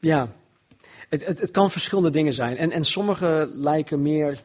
ja, 0.00 0.32
het, 1.24 1.50
kan 1.50 1.70
verschillende 1.70 2.10
dingen 2.10 2.34
zijn. 2.34 2.56
En, 2.56 2.70
en 2.70 2.84
sommige 2.84 3.50
lijken 3.52 4.02
meer 4.02 4.42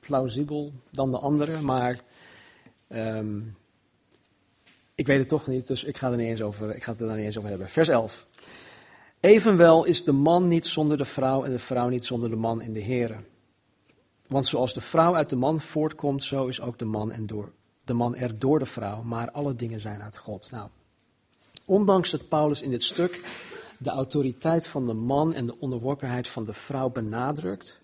plausibel 0.00 0.72
dan 0.90 1.10
de 1.10 1.18
andere, 1.18 1.60
maar 1.60 2.00
um, 2.88 3.56
ik 4.94 5.06
weet 5.06 5.18
het 5.18 5.28
toch 5.28 5.46
niet, 5.46 5.66
dus 5.66 5.84
ik 5.84 5.96
ga, 5.96 6.10
er 6.10 6.16
niet 6.16 6.28
eens 6.28 6.42
over, 6.42 6.74
ik 6.74 6.84
ga 6.84 6.92
het 6.92 7.00
er 7.00 7.16
niet 7.16 7.24
eens 7.24 7.38
over 7.38 7.50
hebben. 7.50 7.68
Vers 7.68 7.88
11. 7.88 8.26
Evenwel 9.20 9.84
is 9.84 10.04
de 10.04 10.12
man 10.12 10.48
niet 10.48 10.66
zonder 10.66 10.96
de 10.96 11.04
vrouw 11.04 11.44
en 11.44 11.50
de 11.50 11.58
vrouw 11.58 11.88
niet 11.88 12.04
zonder 12.04 12.30
de 12.30 12.36
man 12.36 12.62
in 12.62 12.72
de 12.72 12.82
Here. 12.82 13.16
Want 14.26 14.46
zoals 14.46 14.74
de 14.74 14.80
vrouw 14.80 15.14
uit 15.14 15.30
de 15.30 15.36
man 15.36 15.60
voortkomt, 15.60 16.24
zo 16.24 16.46
is 16.46 16.60
ook 16.60 16.78
de 16.78 16.84
man, 16.84 17.12
en 17.12 17.26
door, 17.26 17.52
de 17.84 17.92
man 17.92 18.16
er 18.16 18.38
door 18.38 18.58
de 18.58 18.66
vrouw, 18.66 19.02
maar 19.02 19.30
alle 19.30 19.54
dingen 19.54 19.80
zijn 19.80 20.02
uit 20.02 20.18
God. 20.18 20.50
Nou, 20.50 20.68
ondanks 21.64 22.10
dat 22.10 22.28
Paulus 22.28 22.62
in 22.62 22.70
dit 22.70 22.82
stuk 22.82 23.20
de 23.82 23.90
autoriteit 23.90 24.66
van 24.66 24.86
de 24.86 24.92
man 24.92 25.34
en 25.34 25.46
de 25.46 25.58
onderworpenheid 25.58 26.28
van 26.28 26.44
de 26.44 26.52
vrouw 26.52 26.90
benadrukt, 26.90 27.80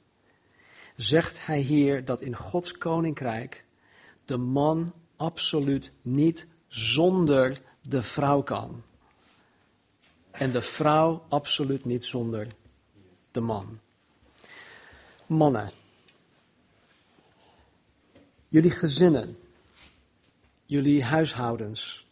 zegt 0.96 1.46
hij 1.46 1.60
hier 1.60 2.04
dat 2.04 2.20
in 2.20 2.36
Gods 2.36 2.72
koninkrijk 2.72 3.64
de 4.24 4.36
man 4.36 4.92
absoluut 5.16 5.92
niet 6.02 6.46
zonder 6.66 7.62
de 7.82 8.02
vrouw 8.02 8.42
kan. 8.42 8.82
En 10.30 10.50
de 10.50 10.62
vrouw 10.62 11.24
absoluut 11.28 11.84
niet 11.84 12.04
zonder 12.04 12.46
de 13.30 13.40
man. 13.40 13.80
Mannen, 15.26 15.70
jullie 18.48 18.70
gezinnen, 18.70 19.38
jullie 20.64 21.04
huishoudens, 21.04 22.06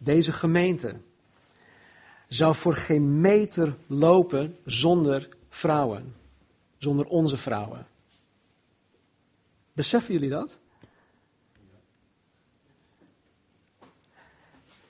deze 0.00 0.32
gemeente 0.32 1.00
zou 2.28 2.54
voor 2.54 2.74
geen 2.74 3.20
meter 3.20 3.76
lopen 3.86 4.58
zonder 4.64 5.28
vrouwen, 5.48 6.14
zonder 6.78 7.06
onze 7.06 7.36
vrouwen. 7.36 7.86
Beseffen 9.72 10.14
jullie 10.14 10.30
dat? 10.30 10.58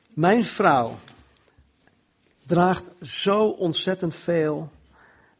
Mijn 0.09 0.44
vrouw 0.44 0.99
draagt 2.46 2.90
zo 3.01 3.49
ontzettend 3.49 4.14
veel 4.14 4.70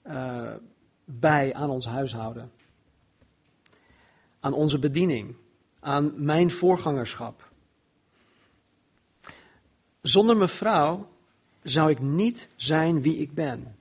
uh, 0.07 0.53
bij 1.05 1.55
aan 1.55 1.71
ons 1.71 1.87
huishouden. 1.87 2.53
Aan 4.41 4.53
onze 4.53 4.79
bediening. 4.79 5.37
Aan 5.81 6.25
mijn 6.25 6.51
voorgangerschap. 6.51 7.51
Zonder 10.01 10.37
mijn 10.37 10.49
vrouw 10.49 11.09
zou 11.67 11.91
ik 11.91 12.01
niet 12.01 12.49
zijn 12.57 13.03
wie 13.03 13.17
ik 13.17 13.35
ben. 13.35 13.77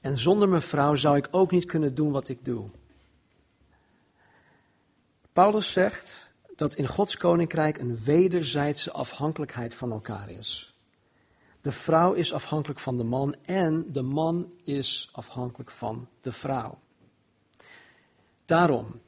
En 0.00 0.16
zonder 0.16 0.48
mijn 0.48 0.62
vrouw 0.62 0.94
zou 0.94 1.16
ik 1.16 1.28
ook 1.30 1.50
niet 1.50 1.64
kunnen 1.64 1.94
doen 1.94 2.10
wat 2.10 2.28
ik 2.28 2.44
doe. 2.44 2.64
Paulus 5.32 5.72
zegt 5.72 6.30
dat 6.56 6.74
in 6.74 6.86
Gods 6.86 7.16
koninkrijk 7.16 7.78
een 7.78 7.98
wederzijdse 8.04 8.92
afhankelijkheid 8.92 9.74
van 9.74 9.90
elkaar 9.90 10.30
is. 10.30 10.74
De 11.60 11.72
vrouw 11.72 12.12
is 12.12 12.32
afhankelijk 12.32 12.80
van 12.80 12.96
de 12.96 13.04
man 13.04 13.34
en 13.44 13.92
de 13.92 14.02
man 14.02 14.52
is 14.64 15.08
afhankelijk 15.12 15.70
van 15.70 16.08
de 16.20 16.32
vrouw. 16.32 16.78
Daarom, 18.44 19.00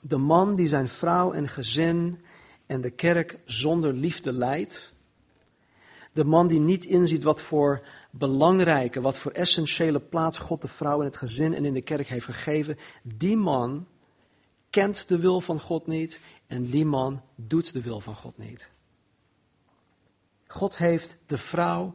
de 0.00 0.16
man 0.16 0.56
die 0.56 0.68
zijn 0.68 0.88
vrouw 0.88 1.32
en 1.32 1.48
gezin 1.48 2.20
en 2.66 2.80
de 2.80 2.90
kerk 2.90 3.38
zonder 3.44 3.92
liefde 3.92 4.32
leidt, 4.32 4.92
de 6.18 6.24
man 6.24 6.46
die 6.46 6.60
niet 6.60 6.84
inziet 6.84 7.22
wat 7.22 7.40
voor 7.40 7.86
belangrijke, 8.10 9.00
wat 9.00 9.18
voor 9.18 9.30
essentiële 9.30 10.00
plaats 10.00 10.38
God 10.38 10.62
de 10.62 10.68
vrouw 10.68 10.98
in 10.98 11.04
het 11.04 11.16
gezin 11.16 11.54
en 11.54 11.64
in 11.64 11.74
de 11.74 11.82
kerk 11.82 12.08
heeft 12.08 12.24
gegeven, 12.24 12.78
die 13.02 13.36
man 13.36 13.86
kent 14.70 15.08
de 15.08 15.18
wil 15.18 15.40
van 15.40 15.60
God 15.60 15.86
niet 15.86 16.20
en 16.46 16.70
die 16.70 16.84
man 16.84 17.22
doet 17.34 17.72
de 17.72 17.82
wil 17.82 18.00
van 18.00 18.14
God 18.14 18.38
niet. 18.38 18.68
God 20.46 20.76
heeft 20.76 21.18
de 21.26 21.38
vrouw 21.38 21.94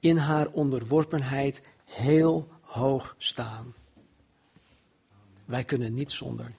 in 0.00 0.16
haar 0.16 0.48
onderworpenheid 0.48 1.62
heel 1.84 2.48
hoog 2.60 3.14
staan. 3.18 3.74
Wij 5.44 5.64
kunnen 5.64 5.94
niet 5.94 6.12
zonder. 6.12 6.52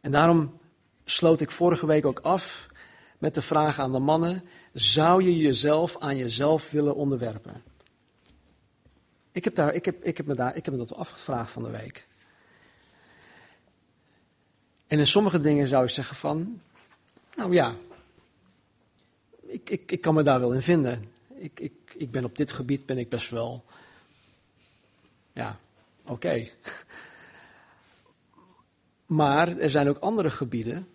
En 0.00 0.10
daarom 0.10 0.58
sloot 1.04 1.40
ik 1.40 1.50
vorige 1.50 1.86
week 1.86 2.06
ook 2.06 2.18
af 2.18 2.68
met 3.18 3.34
de 3.34 3.42
vraag 3.42 3.78
aan 3.78 3.92
de 3.92 3.98
mannen: 3.98 4.44
zou 4.72 5.22
je 5.22 5.36
jezelf 5.36 5.98
aan 5.98 6.16
jezelf 6.16 6.70
willen 6.70 6.94
onderwerpen? 6.94 7.62
Ik 9.32 9.44
heb, 9.44 9.54
daar, 9.54 9.74
ik 9.74 9.84
heb, 9.84 10.04
ik 10.04 10.16
heb, 10.16 10.26
me, 10.26 10.34
daar, 10.34 10.56
ik 10.56 10.64
heb 10.64 10.74
me 10.74 10.80
dat 10.80 10.94
afgevraagd 10.94 11.50
van 11.50 11.62
de 11.62 11.70
week. 11.70 12.06
En 14.86 14.98
in 14.98 15.06
sommige 15.06 15.40
dingen 15.40 15.66
zou 15.66 15.84
ik 15.84 15.90
zeggen 15.90 16.16
van, 16.16 16.60
nou 17.36 17.52
ja, 17.52 17.76
ik, 19.40 19.70
ik, 19.70 19.92
ik 19.92 20.00
kan 20.00 20.14
me 20.14 20.22
daar 20.22 20.40
wel 20.40 20.52
in 20.52 20.62
vinden. 20.62 21.04
Ik, 21.34 21.60
ik, 21.60 21.72
ik 21.94 22.10
ben 22.10 22.24
op 22.24 22.36
dit 22.36 22.52
gebied 22.52 22.86
ben 22.86 22.98
ik 22.98 23.08
best 23.08 23.30
wel, 23.30 23.64
ja, 25.32 25.58
oké. 26.04 26.48
Maar 29.06 29.58
er 29.58 29.70
zijn 29.70 29.88
ook 29.88 29.98
andere 29.98 30.30
gebieden 30.30 30.88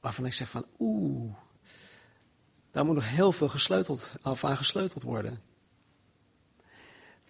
waarvan 0.00 0.26
ik 0.26 0.32
zeg 0.32 0.48
van, 0.48 0.64
oeh, 0.78 1.34
daar 2.78 2.86
moet 2.86 2.96
nog 2.96 3.08
heel 3.08 3.32
veel 3.32 3.48
gesleuteld, 3.48 4.12
of 4.22 4.44
aan 4.44 4.56
gesleuteld 4.56 5.02
worden. 5.02 5.40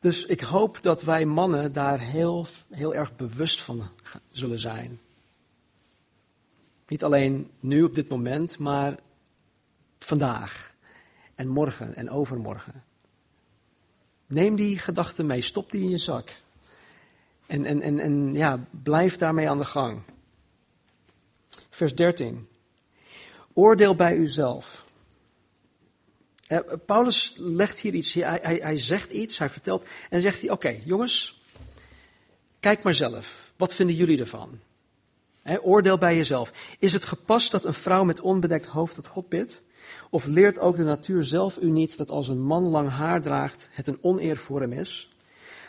Dus 0.00 0.26
ik 0.26 0.40
hoop 0.40 0.82
dat 0.82 1.02
wij 1.02 1.24
mannen 1.24 1.72
daar 1.72 2.00
heel, 2.00 2.46
heel 2.70 2.94
erg 2.94 3.16
bewust 3.16 3.62
van 3.62 3.82
zullen 4.30 4.60
zijn. 4.60 5.00
Niet 6.88 7.04
alleen 7.04 7.50
nu 7.60 7.82
op 7.82 7.94
dit 7.94 8.08
moment, 8.08 8.58
maar 8.58 8.98
vandaag 9.98 10.74
en 11.34 11.48
morgen 11.48 11.94
en 11.94 12.10
overmorgen. 12.10 12.84
Neem 14.26 14.56
die 14.56 14.78
gedachten 14.78 15.26
mee, 15.26 15.40
stop 15.40 15.70
die 15.70 15.82
in 15.82 15.90
je 15.90 15.98
zak. 15.98 16.40
En, 17.46 17.64
en, 17.64 17.82
en, 17.82 17.98
en 17.98 18.34
ja, 18.34 18.66
blijf 18.82 19.16
daarmee 19.16 19.48
aan 19.48 19.58
de 19.58 19.64
gang. 19.64 20.02
Vers 21.70 21.94
13. 21.94 22.48
Oordeel 23.52 23.94
bij 23.94 24.16
uzelf. 24.16 24.86
Eh, 26.48 26.58
Paulus 26.86 27.34
legt 27.36 27.80
hier 27.80 27.94
iets, 27.94 28.12
hij, 28.12 28.38
hij, 28.42 28.58
hij, 28.62 28.78
zegt 28.78 29.10
iets, 29.10 29.38
hij 29.38 29.48
vertelt, 29.48 29.82
en 29.82 29.88
dan 30.10 30.20
zegt 30.20 30.40
hij, 30.40 30.50
oké 30.50 30.80
jongens, 30.84 31.42
kijk 32.60 32.82
maar 32.82 32.94
zelf, 32.94 33.52
wat 33.56 33.74
vinden 33.74 33.96
jullie 33.96 34.20
ervan? 34.20 34.58
oordeel 35.62 35.98
bij 35.98 36.16
jezelf. 36.16 36.52
Is 36.78 36.92
het 36.92 37.04
gepast 37.04 37.50
dat 37.50 37.64
een 37.64 37.74
vrouw 37.74 38.04
met 38.04 38.20
onbedekt 38.20 38.66
hoofd 38.66 38.94
tot 38.94 39.06
God 39.06 39.28
bidt? 39.28 39.60
Of 40.10 40.26
leert 40.26 40.58
ook 40.58 40.76
de 40.76 40.82
natuur 40.82 41.24
zelf 41.24 41.58
u 41.62 41.70
niet 41.70 41.96
dat 41.96 42.10
als 42.10 42.28
een 42.28 42.40
man 42.40 42.62
lang 42.62 42.90
haar 42.90 43.20
draagt, 43.20 43.68
het 43.72 43.86
een 43.86 43.98
oneer 44.00 44.36
voor 44.36 44.60
hem 44.60 44.72
is? 44.72 45.12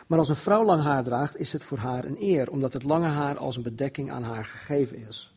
Maar 0.07 0.17
als 0.17 0.29
een 0.29 0.35
vrouw 0.35 0.63
lang 0.63 0.81
haar 0.81 1.03
draagt, 1.03 1.37
is 1.37 1.53
het 1.53 1.63
voor 1.63 1.77
haar 1.77 2.05
een 2.05 2.17
eer, 2.19 2.49
omdat 2.49 2.73
het 2.73 2.83
lange 2.83 3.07
haar 3.07 3.37
als 3.37 3.55
een 3.55 3.63
bedekking 3.63 4.11
aan 4.11 4.23
haar 4.23 4.45
gegeven 4.45 5.07
is. 5.07 5.33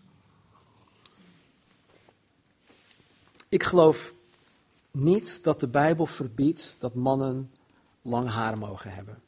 Ik 3.48 3.62
geloof 3.62 4.12
niet 4.92 5.44
dat 5.44 5.60
de 5.60 5.68
Bijbel 5.68 6.06
verbiedt 6.06 6.76
dat 6.78 6.94
mannen 6.94 7.50
lang 8.02 8.28
haar 8.28 8.58
mogen 8.58 8.94
hebben. 8.94 9.22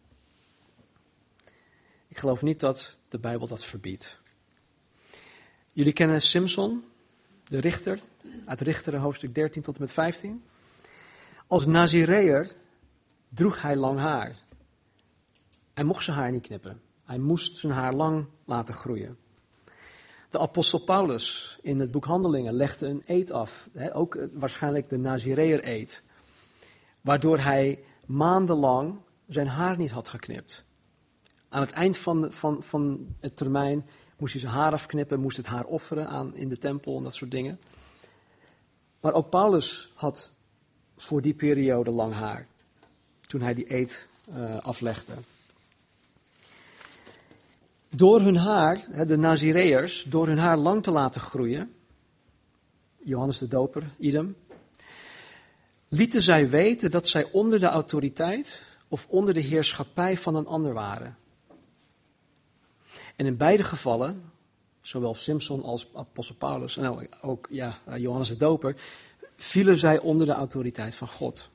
Ik 2.09 2.19
geloof 2.19 2.43
niet 2.43 2.61
dat 2.61 2.99
de 3.09 3.19
Bijbel 3.19 3.47
dat 3.47 3.65
verbiedt. 3.65 4.19
Jullie 5.73 5.93
kennen 5.93 6.23
Simpson, 6.23 6.85
de 7.49 7.61
richter, 7.61 8.01
uit 8.45 8.61
Richteren 8.61 9.01
hoofdstuk 9.01 9.35
13 9.35 9.63
tot 9.63 9.75
en 9.75 9.81
met 9.81 9.93
15. 9.93 10.45
Als 11.47 11.67
Nazireër 11.67 12.53
droeg 13.29 13.63
hij 13.63 13.77
lang 13.77 13.99
haar. 13.99 14.37
Hij 15.75 15.85
mocht 15.85 16.05
zijn 16.05 16.17
haar 16.17 16.31
niet 16.31 16.47
knippen. 16.47 16.81
Hij 17.05 17.19
moest 17.19 17.57
zijn 17.57 17.73
haar 17.73 17.95
lang 17.95 18.27
laten 18.45 18.75
groeien. 18.75 19.19
De 20.35 20.41
apostel 20.41 20.79
Paulus 20.79 21.59
in 21.63 21.81
het 21.81 21.91
boek 21.91 22.05
Handelingen 22.05 22.53
legde 22.53 22.87
een 22.87 23.03
eed 23.07 23.31
af, 23.31 23.69
hè, 23.73 23.97
ook 23.97 24.19
waarschijnlijk 24.33 24.89
de 24.89 24.99
Nazireër 24.99 25.69
eed, 25.69 26.03
waardoor 27.01 27.39
hij 27.39 27.85
maandenlang 28.07 28.99
zijn 29.29 29.47
haar 29.47 29.77
niet 29.77 29.91
had 29.91 30.09
geknipt. 30.09 30.65
Aan 31.49 31.61
het 31.61 31.71
eind 31.71 31.97
van, 31.97 32.33
van, 32.33 32.63
van 32.63 33.15
het 33.21 33.37
termijn 33.37 33.87
moest 34.17 34.33
hij 34.33 34.41
zijn 34.41 34.53
haar 34.53 34.73
afknippen, 34.73 35.21
moest 35.21 35.37
het 35.37 35.47
haar 35.47 35.65
offeren 35.65 36.09
aan, 36.09 36.37
in 36.37 36.49
de 36.49 36.59
tempel 36.59 36.97
en 36.97 37.03
dat 37.03 37.15
soort 37.15 37.31
dingen. 37.31 37.61
Maar 39.01 39.13
ook 39.13 39.31
Paulus 39.31 39.93
had 39.95 40.33
voor 40.97 41.23
die 41.23 41.35
periode 41.35 41.91
lang 41.91 42.13
haar. 42.13 42.47
toen 43.27 43.41
hij 43.41 43.55
die 43.55 43.75
eed 43.75 44.09
uh, 44.29 44.57
aflegde. 44.57 45.13
Door 47.97 48.21
hun 48.21 48.37
haar, 48.37 49.07
de 49.07 49.17
Nazireërs, 49.17 50.05
door 50.09 50.27
hun 50.27 50.39
haar 50.39 50.57
lang 50.57 50.83
te 50.83 50.91
laten 50.91 51.21
groeien, 51.21 51.75
Johannes 52.99 53.39
de 53.39 53.49
Doper, 53.49 53.91
idem, 53.99 54.37
lieten 55.89 56.23
zij 56.23 56.49
weten 56.49 56.91
dat 56.91 57.09
zij 57.09 57.25
onder 57.31 57.61
de 57.61 57.67
autoriteit 57.67 58.63
of 58.89 59.07
onder 59.09 59.35
de 59.35 59.41
heerschappij 59.41 60.17
van 60.17 60.35
een 60.35 60.47
ander 60.47 60.73
waren. 60.73 61.17
En 63.17 63.27
in 63.27 63.37
beide 63.37 63.65
gevallen, 63.65 64.33
zowel 64.81 65.15
Simpson 65.15 65.63
als 65.63 65.89
apostel 65.95 66.37
Paulus 66.37 66.77
en 66.77 67.09
ook 67.23 67.47
ja, 67.51 67.79
Johannes 67.97 68.29
de 68.29 68.37
Doper, 68.37 68.77
vielen 69.37 69.79
zij 69.79 69.99
onder 69.99 70.27
de 70.27 70.33
autoriteit 70.33 70.95
van 70.95 71.09
God. 71.09 71.49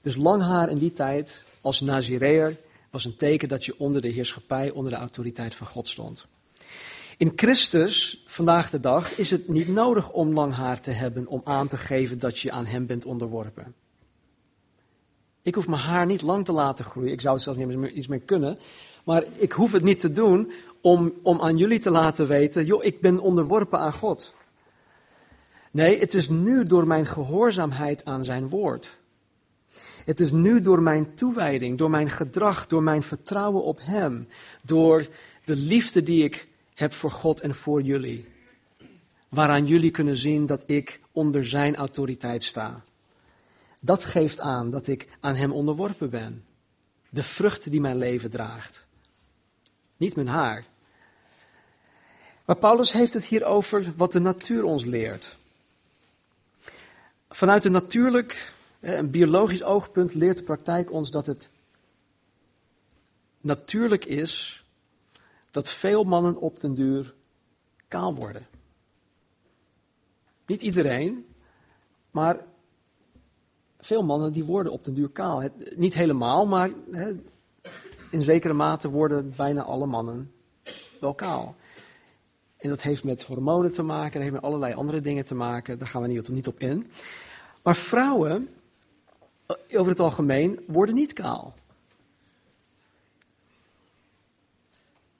Dus 0.00 0.16
lang 0.16 0.42
haar 0.42 0.70
in 0.70 0.78
die 0.78 0.92
tijd 0.92 1.44
als 1.60 1.80
Nazireër 1.80 2.64
was 2.96 3.04
een 3.04 3.16
teken 3.16 3.48
dat 3.48 3.64
je 3.64 3.78
onder 3.78 4.00
de 4.00 4.08
heerschappij, 4.08 4.70
onder 4.70 4.92
de 4.92 4.98
autoriteit 4.98 5.54
van 5.54 5.66
God 5.66 5.88
stond. 5.88 6.26
In 7.16 7.32
Christus, 7.36 8.22
vandaag 8.26 8.70
de 8.70 8.80
dag, 8.80 9.18
is 9.18 9.30
het 9.30 9.48
niet 9.48 9.68
nodig 9.68 10.10
om 10.10 10.32
lang 10.32 10.54
haar 10.54 10.80
te 10.80 10.90
hebben 10.90 11.26
om 11.26 11.40
aan 11.44 11.68
te 11.68 11.76
geven 11.76 12.18
dat 12.18 12.38
je 12.38 12.50
aan 12.50 12.66
Hem 12.66 12.86
bent 12.86 13.04
onderworpen. 13.04 13.74
Ik 15.42 15.54
hoef 15.54 15.66
mijn 15.66 15.80
haar 15.80 16.06
niet 16.06 16.22
lang 16.22 16.44
te 16.44 16.52
laten 16.52 16.84
groeien. 16.84 17.12
Ik 17.12 17.20
zou 17.20 17.34
het 17.34 17.42
zelfs 17.42 17.58
niet 17.58 18.08
meer 18.08 18.20
kunnen. 18.20 18.58
Maar 19.04 19.24
ik 19.32 19.52
hoef 19.52 19.72
het 19.72 19.82
niet 19.82 20.00
te 20.00 20.12
doen 20.12 20.52
om, 20.80 21.12
om 21.22 21.40
aan 21.40 21.56
jullie 21.56 21.80
te 21.80 21.90
laten 21.90 22.26
weten: 22.26 22.64
joh, 22.64 22.84
ik 22.84 23.00
ben 23.00 23.18
onderworpen 23.18 23.78
aan 23.78 23.92
God. 23.92 24.34
Nee, 25.70 25.98
het 25.98 26.14
is 26.14 26.28
nu 26.28 26.64
door 26.64 26.86
mijn 26.86 27.06
gehoorzaamheid 27.06 28.04
aan 28.04 28.24
Zijn 28.24 28.48
woord. 28.48 28.96
Het 30.06 30.20
is 30.20 30.32
nu 30.32 30.60
door 30.60 30.82
mijn 30.82 31.14
toewijding, 31.14 31.78
door 31.78 31.90
mijn 31.90 32.10
gedrag, 32.10 32.66
door 32.66 32.82
mijn 32.82 33.02
vertrouwen 33.02 33.62
op 33.62 33.78
Hem, 33.82 34.28
door 34.62 35.06
de 35.44 35.56
liefde 35.56 36.02
die 36.02 36.24
ik 36.24 36.48
heb 36.74 36.92
voor 36.92 37.10
God 37.10 37.40
en 37.40 37.54
voor 37.54 37.82
jullie. 37.82 38.28
Waaraan 39.28 39.66
jullie 39.66 39.90
kunnen 39.90 40.16
zien 40.16 40.46
dat 40.46 40.62
ik 40.66 41.00
onder 41.12 41.46
Zijn 41.46 41.76
autoriteit 41.76 42.44
sta. 42.44 42.82
Dat 43.80 44.04
geeft 44.04 44.40
aan 44.40 44.70
dat 44.70 44.86
ik 44.86 45.08
aan 45.20 45.34
Hem 45.34 45.52
onderworpen 45.52 46.10
ben. 46.10 46.44
De 47.08 47.22
vrucht 47.22 47.70
die 47.70 47.80
mijn 47.80 47.96
leven 47.96 48.30
draagt. 48.30 48.86
Niet 49.96 50.14
mijn 50.14 50.28
haar. 50.28 50.64
Maar 52.44 52.56
Paulus 52.56 52.92
heeft 52.92 53.12
het 53.12 53.24
hier 53.24 53.44
over 53.44 53.92
wat 53.96 54.12
de 54.12 54.20
natuur 54.20 54.64
ons 54.64 54.84
leert. 54.84 55.36
Vanuit 57.28 57.64
een 57.64 57.72
natuurlijk, 57.72 58.54
een 58.94 59.10
biologisch 59.10 59.62
oogpunt 59.62 60.14
leert 60.14 60.36
de 60.36 60.42
praktijk 60.42 60.92
ons 60.92 61.10
dat 61.10 61.26
het 61.26 61.50
natuurlijk 63.40 64.04
is 64.04 64.64
dat 65.50 65.70
veel 65.70 66.04
mannen 66.04 66.36
op 66.36 66.60
den 66.60 66.74
duur 66.74 67.14
kaal 67.88 68.14
worden. 68.14 68.46
Niet 70.46 70.62
iedereen, 70.62 71.26
maar 72.10 72.44
veel 73.78 74.04
mannen 74.04 74.32
die 74.32 74.44
worden 74.44 74.72
op 74.72 74.84
den 74.84 74.94
duur 74.94 75.10
kaal. 75.10 75.48
niet 75.76 75.94
helemaal, 75.94 76.46
maar 76.46 76.70
in 78.10 78.22
zekere 78.22 78.52
mate 78.52 78.90
worden 78.90 79.32
bijna 79.36 79.62
alle 79.62 79.86
mannen 79.86 80.32
wel 81.00 81.14
kaal. 81.14 81.54
En 82.56 82.68
dat 82.68 82.82
heeft 82.82 83.04
met 83.04 83.22
hormonen 83.22 83.72
te 83.72 83.82
maken, 83.82 84.12
dat 84.12 84.22
heeft 84.22 84.34
met 84.34 84.42
allerlei 84.42 84.74
andere 84.74 85.00
dingen 85.00 85.24
te 85.24 85.34
maken. 85.34 85.78
Daar 85.78 85.88
gaan 85.88 86.02
we 86.02 86.08
niet, 86.08 86.48
op 86.48 86.60
in. 86.60 86.90
Maar 87.62 87.76
vrouwen, 87.76 88.48
over 89.72 89.88
het 89.88 90.00
algemeen, 90.00 90.64
worden 90.66 90.94
niet 90.94 91.12
kaal. 91.12 91.54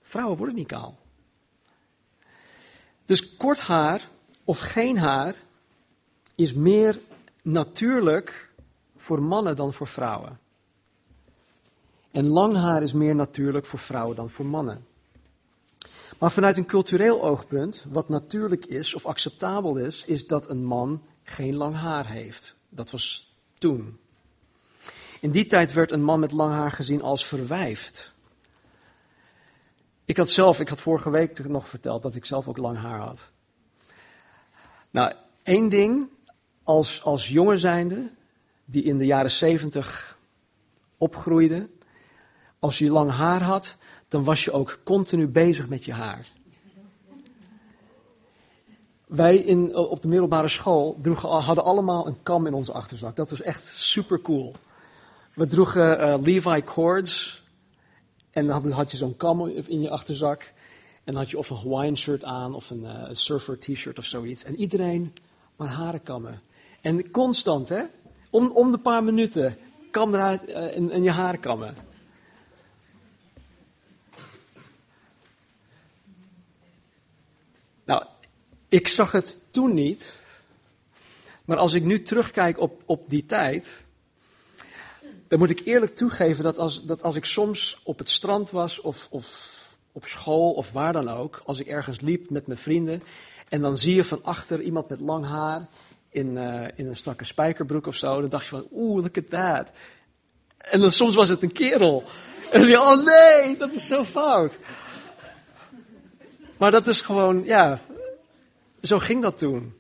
Vrouwen 0.03 0.37
worden 0.37 0.55
niet 0.55 0.67
kaal. 0.67 0.99
Dus 3.05 3.37
kort 3.37 3.61
haar 3.61 4.09
of 4.45 4.59
geen 4.59 4.99
haar 4.99 5.35
is 6.35 6.55
meer 6.55 6.99
natuurlijk 7.43 8.51
voor 8.97 9.23
mannen 9.23 9.57
dan 9.57 9.73
voor 9.73 9.87
vrouwen. 9.87 10.39
En 12.11 12.27
lang 12.27 12.57
haar 12.57 12.83
is 12.83 12.93
meer 12.93 13.15
natuurlijk 13.15 13.67
voor 13.67 13.79
vrouwen 13.79 14.17
dan 14.17 14.31
voor 14.31 14.47
mannen. 14.47 14.87
Maar 16.19 16.33
vanuit 16.33 16.57
een 16.57 16.67
cultureel 16.67 17.23
oogpunt, 17.23 17.87
wat 17.89 18.09
natuurlijk 18.09 18.67
is 18.67 18.95
of 18.95 19.07
acceptabel 19.07 19.77
is, 19.77 20.05
is 20.05 20.27
dat 20.27 20.49
een 20.49 20.65
man 20.65 21.03
geen 21.23 21.57
lang 21.57 21.75
haar 21.75 22.07
heeft. 22.07 22.55
Dat 22.69 22.91
was 22.91 23.35
toen. 23.59 23.99
In 25.21 25.31
die 25.31 25.47
tijd 25.47 25.73
werd 25.73 25.91
een 25.91 26.05
man 26.05 26.21
met 26.21 26.33
lang 26.33 26.53
haar 26.53 26.71
gezien 26.71 27.03
als 27.03 27.27
verwijfd. 27.27 28.13
Ik 30.05 30.17
had 30.17 30.31
zelf, 30.31 30.61
ik 30.61 30.69
had 30.69 30.81
vorige 30.81 31.11
week 31.11 31.49
nog 31.49 31.69
verteld 31.69 32.03
dat 32.03 32.15
ik 32.15 32.25
zelf 32.25 32.49
ook 32.49 32.57
lang 32.57 32.79
haar 32.79 33.01
had. 33.01 33.31
Nou, 34.91 35.13
één 35.43 35.69
ding, 35.69 36.09
als, 36.63 37.03
als 37.03 37.29
jongen 37.29 37.59
zijnde, 37.59 38.11
die 38.65 38.83
in 38.83 38.99
de 38.99 39.07
jaren 39.07 39.31
zeventig 39.31 40.19
opgroeide, 40.99 41.69
als 42.59 42.79
je 42.79 42.91
lang 42.91 43.11
haar 43.11 43.43
had, 43.43 43.77
dan 44.09 44.25
was 44.25 44.45
je 44.45 44.53
ook 44.53 44.79
continu 44.85 45.27
bezig 45.27 45.69
met 45.69 45.85
je 45.85 45.93
haar. 45.93 46.27
Wij 49.07 49.37
in, 49.37 49.77
op 49.77 50.03
de 50.03 50.09
middelbare 50.09 50.49
school 50.49 50.99
droegen, 51.03 51.29
hadden 51.29 51.65
allemaal 51.65 52.07
een 52.07 52.23
kam 52.23 52.47
in 52.47 52.55
onze 52.55 52.73
achterzak. 52.73 53.17
Dat 53.17 53.31
was 53.31 53.43
echt 53.43 53.67
super 53.67 54.21
cool. 54.21 54.55
We 55.37 55.47
droegen 55.47 56.01
uh, 56.01 56.19
Levi 56.23 56.63
cords. 56.65 57.43
En 58.31 58.47
dan 58.47 58.71
had 58.71 58.91
je 58.91 58.97
zo'n 58.97 59.17
kam 59.17 59.47
in 59.49 59.81
je 59.81 59.91
achterzak. 59.91 60.43
En 61.05 61.13
dan 61.13 61.17
had 61.17 61.31
je 61.31 61.39
of 61.39 61.51
een 61.51 61.57
Hawaiian 61.57 61.97
shirt 61.97 62.25
aan 62.25 62.55
of 62.55 62.71
een 62.71 62.83
uh, 62.83 63.09
surfer 63.13 63.59
t-shirt 63.59 63.99
of 63.99 64.05
zoiets. 64.05 64.45
En 64.45 64.57
iedereen 64.57 65.15
maar 65.57 65.69
haren 65.69 66.03
kammen. 66.03 66.41
En 66.81 67.11
constant, 67.11 67.69
hè? 67.69 67.83
Om, 68.31 68.51
om 68.51 68.71
de 68.71 68.79
paar 68.79 69.05
minuten 69.05 69.59
kam 69.91 70.15
eruit 70.15 70.45
en, 70.45 70.91
en 70.91 71.03
je 71.03 71.11
haren 71.11 71.41
kammen. 71.41 71.75
Nou, 77.85 78.05
ik 78.69 78.89
zag 78.89 79.13
het 79.13 79.39
toen 79.51 79.75
niet. 79.75 80.21
Maar 81.45 81.57
als 81.57 81.73
ik 81.73 81.85
nu 81.85 82.03
terugkijk 82.03 82.59
op, 82.59 82.83
op 82.87 83.11
die 83.11 83.27
tijd, 83.27 83.85
dan 85.29 85.39
moet 85.39 85.51
ik 85.51 85.61
eerlijk 85.65 85.97
toegeven 85.97 86.45
dat 86.45 86.59
als, 86.59 86.85
dat 86.85 87.03
als 87.03 87.15
ik 87.15 87.25
soms 87.25 87.81
op 87.85 87.99
het 87.99 88.11
strand 88.11 88.51
was 88.51 88.81
of, 88.81 89.07
of 89.11 89.55
op 89.93 90.05
school 90.05 90.53
of 90.53 90.73
waar 90.73 90.93
dan 90.93 91.09
ook, 91.09 91.43
als 91.45 91.59
ik 91.59 91.67
ergens 91.67 92.01
liep 92.01 92.31
met 92.31 92.47
mijn 92.47 92.59
vrienden 92.59 93.03
en 93.49 93.61
dan 93.61 93.77
zie 93.77 93.95
je 93.95 94.05
van 94.05 94.25
achter 94.25 94.61
iemand 94.61 94.89
met 94.89 95.01
lang 95.01 95.25
haar 95.25 95.67
in, 96.11 96.37
uh, 96.37 96.65
in 96.75 96.87
een 96.87 96.97
strakke 96.97 97.25
spijkerbroek 97.25 97.87
of 97.87 97.95
zo, 97.95 98.21
dan 98.21 98.31
dacht 98.31 98.45
je 98.45 98.51
van, 98.51 98.67
oeh, 98.73 99.03
look 99.03 99.19
at 99.19 99.31
that. 99.31 99.69
En 100.59 100.81
dan 100.81 100.91
soms 100.91 101.15
was 101.15 101.29
het 101.29 101.43
een 101.43 101.53
kerel. 101.53 102.05
En 102.51 102.61
dan 102.61 102.69
je, 102.69 102.81
oh 102.81 103.05
nee, 103.05 103.57
dat 103.57 103.73
is 103.73 103.87
zo 103.87 104.05
fout. 104.05 104.59
Maar 106.57 106.71
dat 106.71 106.87
is 106.87 107.01
gewoon, 107.01 107.45
ja, 107.45 107.81
zo 108.83 108.99
ging 108.99 109.23
dat 109.23 109.39
toen. 109.39 109.75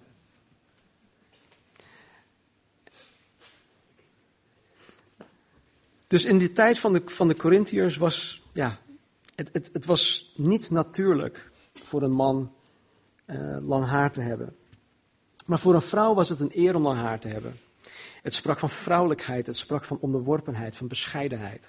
Dus 6.16 6.24
in 6.24 6.38
die 6.38 6.52
tijd 6.52 6.78
van 6.78 6.92
de, 6.92 7.02
van 7.06 7.28
de 7.28 7.36
Corinthiërs 7.36 7.96
was, 7.96 8.42
ja, 8.52 8.78
het, 9.34 9.48
het, 9.52 9.70
het 9.72 9.84
was 9.84 10.32
niet 10.36 10.70
natuurlijk 10.70 11.50
voor 11.82 12.02
een 12.02 12.12
man 12.12 12.52
uh, 13.26 13.56
lang 13.60 13.84
haar 13.84 14.12
te 14.12 14.20
hebben. 14.20 14.56
Maar 15.46 15.58
voor 15.58 15.74
een 15.74 15.82
vrouw 15.82 16.14
was 16.14 16.28
het 16.28 16.40
een 16.40 16.50
eer 16.54 16.74
om 16.74 16.82
lang 16.82 16.98
haar 16.98 17.18
te 17.18 17.28
hebben. 17.28 17.58
Het 18.22 18.34
sprak 18.34 18.58
van 18.58 18.70
vrouwelijkheid, 18.70 19.46
het 19.46 19.56
sprak 19.56 19.84
van 19.84 19.98
onderworpenheid, 20.00 20.76
van 20.76 20.88
bescheidenheid. 20.88 21.66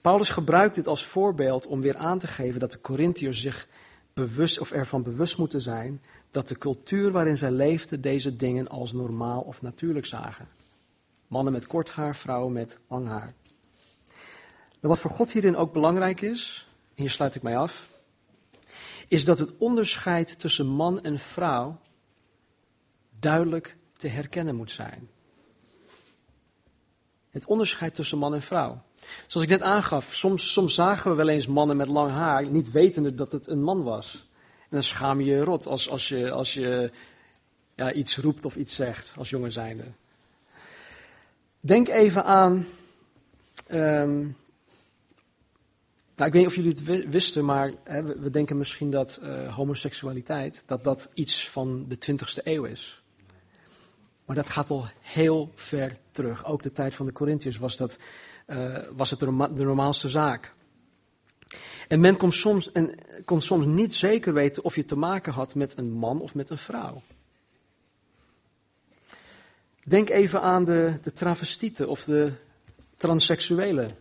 Paulus 0.00 0.28
gebruikt 0.28 0.74
dit 0.74 0.86
als 0.86 1.06
voorbeeld 1.06 1.66
om 1.66 1.80
weer 1.80 1.96
aan 1.96 2.18
te 2.18 2.26
geven 2.26 2.60
dat 2.60 2.72
de 2.72 2.80
Corinthiërs 2.80 3.40
zich 3.40 3.68
bewust 4.12 4.60
of 4.60 4.70
ervan 4.70 5.02
bewust 5.02 5.38
moeten 5.38 5.60
zijn 5.60 6.02
dat 6.30 6.48
de 6.48 6.58
cultuur 6.58 7.10
waarin 7.10 7.36
zij 7.36 7.50
leefden 7.50 8.00
deze 8.00 8.36
dingen 8.36 8.68
als 8.68 8.92
normaal 8.92 9.40
of 9.40 9.62
natuurlijk 9.62 10.06
zagen. 10.06 10.48
Mannen 11.26 11.52
met 11.52 11.66
kort 11.66 11.90
haar, 11.90 12.16
vrouwen 12.16 12.52
met 12.52 12.78
lang 12.88 13.06
haar. 13.06 13.34
En 14.80 14.88
wat 14.88 15.00
voor 15.00 15.10
God 15.10 15.32
hierin 15.32 15.56
ook 15.56 15.72
belangrijk 15.72 16.20
is, 16.20 16.68
en 16.94 17.02
hier 17.02 17.10
sluit 17.10 17.34
ik 17.34 17.42
mij 17.42 17.56
af, 17.56 17.88
is 19.08 19.24
dat 19.24 19.38
het 19.38 19.50
onderscheid 19.58 20.40
tussen 20.40 20.66
man 20.66 21.02
en 21.02 21.18
vrouw 21.18 21.78
duidelijk 23.18 23.76
te 23.92 24.08
herkennen 24.08 24.56
moet 24.56 24.70
zijn. 24.70 25.08
Het 27.30 27.44
onderscheid 27.44 27.94
tussen 27.94 28.18
man 28.18 28.34
en 28.34 28.42
vrouw. 28.42 28.82
Zoals 29.26 29.46
ik 29.46 29.52
net 29.52 29.62
aangaf, 29.62 30.14
soms, 30.14 30.52
soms 30.52 30.74
zagen 30.74 31.10
we 31.10 31.16
wel 31.16 31.28
eens 31.28 31.46
mannen 31.46 31.76
met 31.76 31.88
lang 31.88 32.10
haar, 32.10 32.50
niet 32.50 32.70
wetende 32.70 33.14
dat 33.14 33.32
het 33.32 33.46
een 33.46 33.62
man 33.62 33.82
was. 33.82 34.28
En 34.60 34.68
dan 34.70 34.82
schaam 34.82 35.20
je 35.20 35.26
je 35.26 35.44
rot 35.44 35.66
als, 35.66 35.90
als 35.90 36.08
je, 36.08 36.30
als 36.30 36.54
je 36.54 36.90
ja, 37.74 37.92
iets 37.92 38.16
roept 38.16 38.44
of 38.44 38.56
iets 38.56 38.74
zegt 38.74 39.14
als 39.18 39.30
jongen 39.30 39.52
zijnde. 39.52 39.84
Denk 41.66 41.88
even 41.88 42.24
aan. 42.24 42.66
ehm, 43.66 44.18
nou, 46.16 46.28
ik 46.28 46.32
weet 46.32 46.32
niet 46.32 46.46
of 46.46 46.54
jullie 46.54 46.70
het 46.70 46.84
wi- 46.84 47.08
wisten, 47.08 47.44
maar 47.44 47.72
hè, 47.84 48.02
we, 48.02 48.30
denken 48.30 48.58
misschien 48.58 48.90
dat 48.90 49.16
eh, 49.22 49.54
homoseksualiteit 49.54 50.62
dat 50.66 50.84
dat 50.84 51.10
iets 51.14 51.48
van 51.48 51.84
de 51.88 51.96
20e 51.96 52.42
eeuw 52.42 52.64
is. 52.64 53.02
Maar 54.24 54.36
dat 54.36 54.50
gaat 54.50 54.70
al 54.70 54.86
heel 55.00 55.50
ver 55.54 55.96
terug. 56.12 56.46
Ook 56.46 56.62
de 56.62 56.72
tijd 56.72 56.94
van 56.94 57.06
de 57.06 57.12
Corinthiërs 57.12 57.58
was, 57.58 57.76
dat, 57.76 57.96
eh, 58.46 58.78
was 58.96 59.10
het 59.10 59.18
de, 59.18 59.24
norma- 59.24 59.48
de 59.48 59.64
normaalste 59.64 60.08
zaak. 60.08 60.54
En 61.88 62.00
men 62.00 62.32
soms, 62.32 62.72
en 62.72 62.94
kon 63.24 63.40
soms 63.40 63.66
niet 63.66 63.94
zeker 63.94 64.32
weten 64.32 64.64
of 64.64 64.76
je 64.76 64.84
te 64.84 64.96
maken 64.96 65.32
had 65.32 65.54
met 65.54 65.78
een 65.78 65.92
man 65.92 66.20
of 66.20 66.34
met 66.34 66.50
een 66.50 66.58
vrouw. 66.58 67.02
Denk 69.84 70.10
even 70.10 70.42
aan 70.42 70.64
de, 70.64 70.98
de 71.02 71.12
travestieten 71.12 71.88
of 71.88 72.04
de 72.04 72.32
transseksuelen 72.96 73.96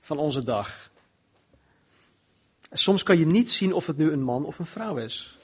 van 0.00 0.18
onze 0.18 0.44
dag. 0.44 0.90
Soms 2.72 3.02
kan 3.02 3.18
je 3.18 3.26
niet 3.26 3.50
zien 3.50 3.72
of 3.72 3.86
het 3.86 3.96
nu 3.96 4.10
een 4.10 4.22
man 4.22 4.44
of 4.44 4.58
een 4.58 4.66
vrouw 4.66 4.96
is. 4.96 5.38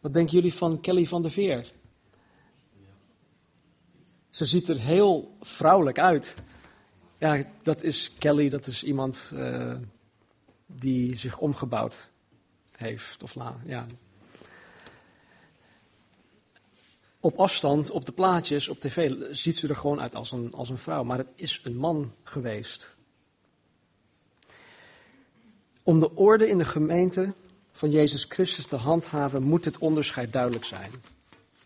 Wat 0.00 0.12
denken 0.12 0.34
jullie 0.34 0.54
van 0.54 0.80
Kelly 0.80 1.06
van 1.06 1.22
der 1.22 1.30
Veer? 1.30 1.72
Ze 4.30 4.44
ziet 4.44 4.68
er 4.68 4.78
heel 4.78 5.36
vrouwelijk 5.40 5.98
uit. 5.98 6.34
Ja, 7.18 7.44
dat 7.62 7.82
is 7.82 8.12
Kelly, 8.18 8.48
dat 8.48 8.66
is 8.66 8.82
iemand 8.82 9.30
eh, 9.34 9.76
die 10.66 11.16
zich 11.16 11.38
omgebouwd 11.38 12.10
heeft. 12.76 13.22
Of 13.22 13.34
la, 13.34 13.60
ja. 13.64 13.86
Op 17.24 17.38
afstand, 17.38 17.90
op 17.90 18.04
de 18.06 18.12
plaatjes, 18.12 18.68
op 18.68 18.80
tv, 18.80 19.12
ziet 19.30 19.58
ze 19.58 19.68
er 19.68 19.76
gewoon 19.76 20.00
uit 20.00 20.14
als 20.14 20.32
een, 20.32 20.52
als 20.52 20.68
een 20.68 20.78
vrouw. 20.78 21.04
Maar 21.04 21.18
het 21.18 21.28
is 21.34 21.60
een 21.62 21.76
man 21.76 22.14
geweest. 22.22 22.94
Om 25.82 26.00
de 26.00 26.14
orde 26.14 26.48
in 26.48 26.58
de 26.58 26.64
gemeente 26.64 27.32
van 27.72 27.90
Jezus 27.90 28.24
Christus 28.24 28.66
te 28.66 28.76
handhaven, 28.76 29.42
moet 29.42 29.64
het 29.64 29.78
onderscheid 29.78 30.32
duidelijk 30.32 30.64
zijn. 30.64 30.90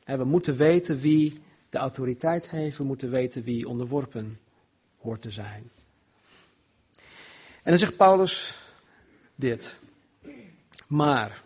We 0.05 0.25
moeten 0.25 0.57
weten 0.57 0.99
wie 0.99 1.40
de 1.71 1.79
autoriteit 1.79 2.51
heeft, 2.51 2.77
we 2.77 2.85
moeten 2.85 3.11
weten 3.11 3.42
wie 3.42 3.68
onderworpen 3.68 4.38
hoort 5.01 5.23
te 5.23 5.31
zijn. 5.31 5.71
En 7.62 7.71
dan 7.71 7.79
zegt 7.79 7.97
Paulus 7.97 8.59
dit. 9.35 9.77
Maar, 10.87 11.42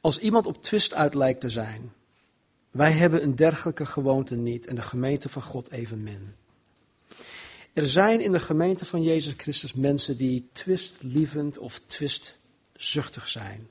als 0.00 0.18
iemand 0.18 0.46
op 0.46 0.62
twist 0.62 0.94
uit 0.94 1.14
lijkt 1.14 1.40
te 1.40 1.50
zijn, 1.50 1.92
wij 2.70 2.92
hebben 2.92 3.22
een 3.22 3.36
dergelijke 3.36 3.86
gewoonte 3.86 4.34
niet 4.34 4.66
en 4.66 4.74
de 4.74 4.82
gemeente 4.82 5.28
van 5.28 5.42
God 5.42 5.70
evenmin. 5.70 6.34
Er 7.72 7.86
zijn 7.86 8.20
in 8.20 8.32
de 8.32 8.40
gemeente 8.40 8.84
van 8.86 9.02
Jezus 9.02 9.34
Christus 9.36 9.72
mensen 9.72 10.16
die 10.16 10.48
twistlievend 10.52 11.58
of 11.58 11.80
twistzuchtig 11.86 13.28
zijn. 13.28 13.68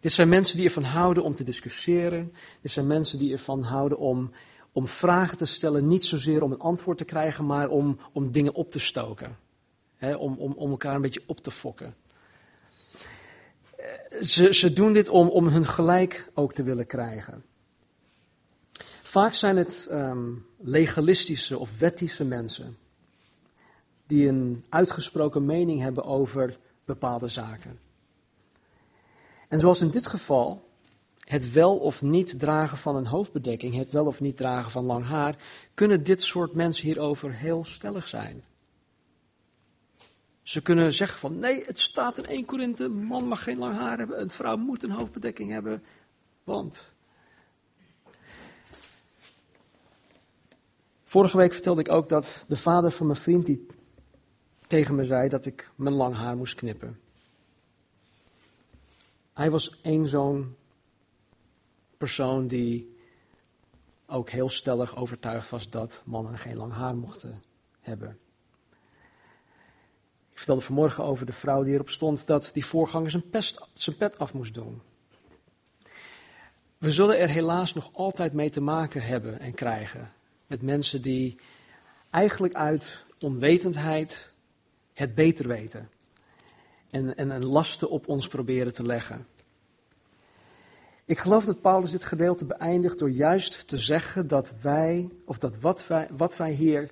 Dit 0.00 0.12
zijn 0.12 0.28
mensen 0.28 0.56
die 0.56 0.66
ervan 0.66 0.82
houden 0.82 1.22
om 1.22 1.34
te 1.34 1.42
discussiëren. 1.42 2.32
Dit 2.60 2.70
zijn 2.70 2.86
mensen 2.86 3.18
die 3.18 3.32
ervan 3.32 3.62
houden 3.62 3.98
om, 3.98 4.32
om 4.72 4.86
vragen 4.88 5.38
te 5.38 5.44
stellen, 5.44 5.86
niet 5.86 6.04
zozeer 6.04 6.42
om 6.42 6.52
een 6.52 6.58
antwoord 6.58 6.98
te 6.98 7.04
krijgen, 7.04 7.46
maar 7.46 7.68
om, 7.68 7.98
om 8.12 8.32
dingen 8.32 8.54
op 8.54 8.70
te 8.70 8.78
stoken. 8.78 9.38
Om, 10.00 10.36
om, 10.38 10.52
om 10.52 10.70
elkaar 10.70 10.94
een 10.94 11.02
beetje 11.02 11.22
op 11.26 11.42
te 11.42 11.50
fokken. 11.50 11.94
Eh, 13.76 14.22
Ze, 14.22 14.54
ze 14.54 14.72
doen 14.72 14.92
dit 14.92 15.08
om, 15.08 15.28
om 15.28 15.46
hun 15.46 15.66
gelijk 15.66 16.30
ook 16.34 16.54
te 16.54 16.62
willen 16.62 16.86
krijgen. 16.86 17.44
Vaak 19.12 19.34
zijn 19.34 19.56
het 19.56 19.86
ehm, 19.90 20.30
legalistische 20.56 21.58
of 21.58 21.78
wettische 21.78 22.24
mensen 22.24 22.78
die 24.06 24.28
een 24.28 24.64
uitgesproken 24.68 25.46
mening 25.46 25.80
hebben 25.80 26.04
over 26.04 26.58
bepaalde 26.84 27.28
zaken. 27.28 27.78
En 29.48 29.60
zoals 29.60 29.80
in 29.80 29.90
dit 29.90 30.06
geval, 30.06 30.68
het 31.18 31.52
wel 31.52 31.76
of 31.78 32.02
niet 32.02 32.38
dragen 32.38 32.76
van 32.76 32.96
een 32.96 33.06
hoofdbedekking, 33.06 33.74
het 33.74 33.90
wel 33.90 34.06
of 34.06 34.20
niet 34.20 34.36
dragen 34.36 34.70
van 34.70 34.84
lang 34.84 35.04
haar, 35.04 35.36
kunnen 35.74 36.04
dit 36.04 36.22
soort 36.22 36.54
mensen 36.54 36.84
hierover 36.84 37.32
heel 37.34 37.64
stellig 37.64 38.08
zijn. 38.08 38.44
Ze 40.42 40.62
kunnen 40.62 40.92
zeggen 40.92 41.18
van 41.18 41.38
nee, 41.38 41.64
het 41.64 41.78
staat 41.78 42.18
in 42.18 42.26
1 42.26 42.44
Korinthe, 42.44 42.88
man 42.88 43.26
mag 43.26 43.42
geen 43.42 43.58
lang 43.58 43.76
haar 43.76 43.98
hebben, 43.98 44.20
een 44.20 44.30
vrouw 44.30 44.56
moet 44.56 44.82
een 44.82 44.90
hoofdbedekking 44.90 45.50
hebben, 45.50 45.82
want. 46.44 46.91
Vorige 51.12 51.36
week 51.36 51.52
vertelde 51.52 51.80
ik 51.80 51.90
ook 51.90 52.08
dat 52.08 52.44
de 52.48 52.56
vader 52.56 52.90
van 52.90 53.06
mijn 53.06 53.18
vriend 53.18 53.46
die 53.46 53.66
tegen 54.66 54.94
me 54.94 55.04
zei 55.04 55.28
dat 55.28 55.46
ik 55.46 55.70
mijn 55.74 55.94
lang 55.94 56.14
haar 56.14 56.36
moest 56.36 56.54
knippen. 56.54 57.00
Hij 59.32 59.50
was 59.50 59.80
één 59.80 60.08
zo'n 60.08 60.56
persoon 61.98 62.46
die 62.46 62.96
ook 64.06 64.30
heel 64.30 64.48
stellig 64.48 64.96
overtuigd 64.96 65.48
was 65.48 65.70
dat 65.70 66.02
mannen 66.04 66.38
geen 66.38 66.56
lang 66.56 66.72
haar 66.72 66.96
mochten 66.96 67.42
hebben. 67.80 68.18
Ik 70.30 70.38
vertelde 70.38 70.62
vanmorgen 70.62 71.04
over 71.04 71.26
de 71.26 71.32
vrouw 71.32 71.62
die 71.62 71.74
erop 71.74 71.90
stond 71.90 72.26
dat 72.26 72.50
die 72.52 72.66
voorganger 72.66 73.10
zijn, 73.10 73.30
pest, 73.30 73.68
zijn 73.74 73.96
pet 73.96 74.18
af 74.18 74.34
moest 74.34 74.54
doen. 74.54 74.82
We 76.78 76.90
zullen 76.90 77.18
er 77.18 77.28
helaas 77.28 77.74
nog 77.74 77.90
altijd 77.92 78.32
mee 78.32 78.50
te 78.50 78.60
maken 78.60 79.02
hebben 79.02 79.40
en 79.40 79.54
krijgen 79.54 80.12
met 80.52 80.62
mensen 80.62 81.02
die 81.02 81.36
eigenlijk 82.10 82.54
uit 82.54 83.04
onwetendheid 83.20 84.30
het 84.92 85.14
beter 85.14 85.48
weten 85.48 85.90
en, 86.90 87.16
en 87.16 87.30
een 87.30 87.44
lasten 87.44 87.90
op 87.90 88.08
ons 88.08 88.28
proberen 88.28 88.74
te 88.74 88.82
leggen. 88.82 89.26
Ik 91.04 91.18
geloof 91.18 91.44
dat 91.44 91.60
Paulus 91.60 91.90
dit 91.90 92.04
gedeelte 92.04 92.44
beëindigt 92.44 92.98
door 92.98 93.10
juist 93.10 93.68
te 93.68 93.78
zeggen 93.78 94.28
dat 94.28 94.54
wij, 94.60 95.10
of 95.24 95.38
dat 95.38 95.58
wat 95.58 95.86
wij, 95.86 96.08
wat 96.16 96.36
wij 96.36 96.52
hier, 96.52 96.90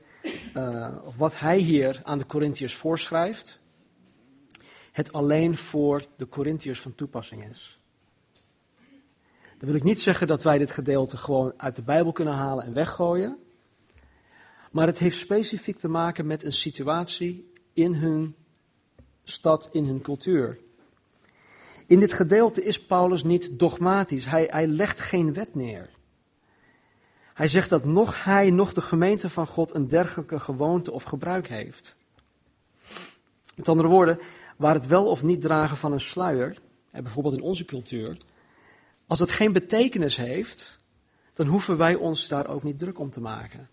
uh, 0.54 0.96
of 1.04 1.16
wat 1.16 1.38
hij 1.38 1.58
hier 1.58 2.00
aan 2.04 2.18
de 2.18 2.26
Corinthiërs 2.26 2.74
voorschrijft, 2.74 3.58
het 4.92 5.12
alleen 5.12 5.56
voor 5.56 6.06
de 6.16 6.28
Corinthiërs 6.28 6.80
van 6.80 6.94
toepassing 6.94 7.48
is. 7.48 7.80
Dan 9.58 9.68
wil 9.68 9.74
ik 9.74 9.84
niet 9.84 10.00
zeggen 10.00 10.26
dat 10.26 10.42
wij 10.42 10.58
dit 10.58 10.70
gedeelte 10.70 11.16
gewoon 11.16 11.52
uit 11.56 11.76
de 11.76 11.82
Bijbel 11.82 12.12
kunnen 12.12 12.34
halen 12.34 12.64
en 12.64 12.72
weggooien. 12.72 13.38
Maar 14.70 14.86
het 14.86 14.98
heeft 14.98 15.18
specifiek 15.18 15.78
te 15.78 15.88
maken 15.88 16.26
met 16.26 16.44
een 16.44 16.52
situatie 16.52 17.52
in 17.72 17.94
hun 17.94 18.34
stad, 19.24 19.68
in 19.72 19.84
hun 19.84 20.00
cultuur. 20.00 20.58
In 21.86 22.00
dit 22.00 22.12
gedeelte 22.12 22.64
is 22.64 22.80
Paulus 22.80 23.22
niet 23.22 23.58
dogmatisch. 23.58 24.24
Hij, 24.24 24.48
hij 24.50 24.66
legt 24.66 25.00
geen 25.00 25.32
wet 25.32 25.54
neer. 25.54 25.90
Hij 27.34 27.48
zegt 27.48 27.70
dat 27.70 27.84
nog 27.84 28.24
hij, 28.24 28.50
nog 28.50 28.72
de 28.72 28.80
gemeente 28.80 29.30
van 29.30 29.46
God 29.46 29.74
een 29.74 29.88
dergelijke 29.88 30.40
gewoonte 30.40 30.92
of 30.92 31.02
gebruik 31.02 31.48
heeft. 31.48 31.96
Met 33.54 33.68
andere 33.68 33.88
woorden, 33.88 34.18
waar 34.56 34.74
het 34.74 34.86
wel 34.86 35.06
of 35.06 35.22
niet 35.22 35.40
dragen 35.40 35.76
van 35.76 35.92
een 35.92 36.00
sluier, 36.00 36.60
bijvoorbeeld 36.90 37.36
in 37.36 37.42
onze 37.42 37.64
cultuur, 37.64 38.18
als 39.06 39.18
dat 39.18 39.30
geen 39.30 39.52
betekenis 39.52 40.16
heeft, 40.16 40.76
dan 41.34 41.46
hoeven 41.46 41.76
wij 41.76 41.94
ons 41.94 42.28
daar 42.28 42.48
ook 42.48 42.62
niet 42.62 42.78
druk 42.78 42.98
om 42.98 43.10
te 43.10 43.20
maken. 43.20 43.68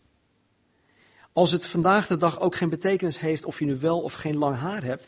Als 1.37 1.51
het 1.51 1.65
vandaag 1.65 2.07
de 2.07 2.17
dag 2.17 2.39
ook 2.39 2.55
geen 2.55 2.69
betekenis 2.69 3.19
heeft 3.19 3.45
of 3.45 3.59
je 3.59 3.65
nu 3.65 3.79
wel 3.79 4.01
of 4.01 4.13
geen 4.13 4.37
lang 4.37 4.55
haar 4.55 4.83
hebt, 4.83 5.05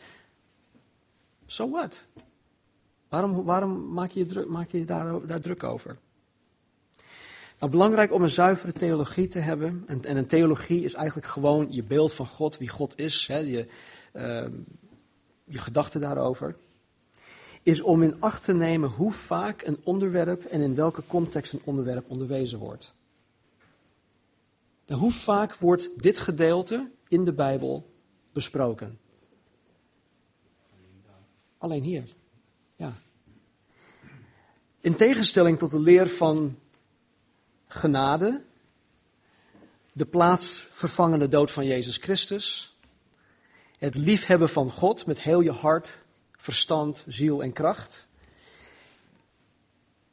so 1.46 1.70
what? 1.70 2.06
Waarom, 3.08 3.44
waarom 3.44 3.94
maak 3.94 4.12
je, 4.12 4.26
druk, 4.26 4.48
maak 4.48 4.70
je 4.70 4.86
daar, 4.86 5.28
daar 5.28 5.40
druk 5.40 5.64
over? 5.64 5.98
Nou, 7.60 7.72
belangrijk 7.72 8.14
om 8.14 8.24
een 8.24 8.30
zuivere 8.30 8.74
theologie 8.74 9.28
te 9.28 9.40
hebben. 9.40 9.84
En, 9.88 10.06
en, 10.06 10.18
een 10.18 10.28
theologie 10.28 10.84
is 10.84 10.94
eigenlijk 10.94 11.28
gewoon 11.28 11.68
je 11.70 11.84
beeld 11.84 12.14
van 12.14 12.28
God, 12.28 12.58
wie 12.58 12.70
God 12.70 12.94
is, 13.00 13.28
hè, 13.28 13.38
je, 13.38 13.68
uh, 14.14 14.46
je 15.44 15.60
gedachten 15.60 16.02
daarover. 16.02 16.56
Is 17.64 17.82
om 17.82 18.04
in 18.04 18.16
acht 18.22 18.44
te 18.44 18.54
nemen 18.54 18.90
hoe 18.90 19.12
vaak 19.12 19.62
een 19.62 19.78
onderwerp 19.84 20.44
en 20.44 20.62
in 20.62 20.76
welke 20.76 21.04
context 21.08 21.54
een 21.54 21.62
onderwerp 21.64 22.10
onderwezen 22.10 22.60
wordt. 22.60 22.98
En 24.90 24.96
hoe 24.96 25.12
vaak 25.12 25.56
wordt 25.56 25.90
dit 25.96 26.20
gedeelte 26.20 26.92
in 27.08 27.26
de 27.26 27.34
Bijbel 27.34 27.94
besproken? 28.34 29.00
Alleen 31.58 31.84
hier. 31.84 32.16
Ja. 32.76 32.94
In 34.80 34.96
tegenstelling 34.96 35.58
tot 35.58 35.72
de 35.72 35.80
leer 35.80 36.08
van 36.08 36.60
genade, 37.68 38.44
de 39.92 40.06
plaatsvervangende 40.06 41.28
dood 41.28 41.52
van 41.52 41.66
Jezus 41.66 41.98
Christus, 41.98 42.78
het 43.78 43.96
liefhebben 43.96 44.50
van 44.50 44.72
God 44.72 45.06
met 45.06 45.22
heel 45.22 45.40
je 45.40 45.52
hart, 45.52 45.98
verstand, 46.36 47.04
ziel 47.08 47.44
en 47.44 47.54
kracht, 47.54 48.08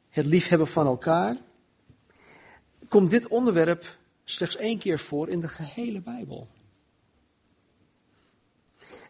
het 0.09 0.25
liefhebben 0.25 0.67
van 0.67 0.85
elkaar, 0.85 1.37
komt 2.87 3.09
dit 3.09 3.27
onderwerp 3.27 3.97
slechts 4.29 4.55
één 4.55 4.77
keer 4.77 4.99
voor 4.99 5.29
in 5.29 5.39
de 5.39 5.47
gehele 5.47 5.99
Bijbel. 5.99 6.47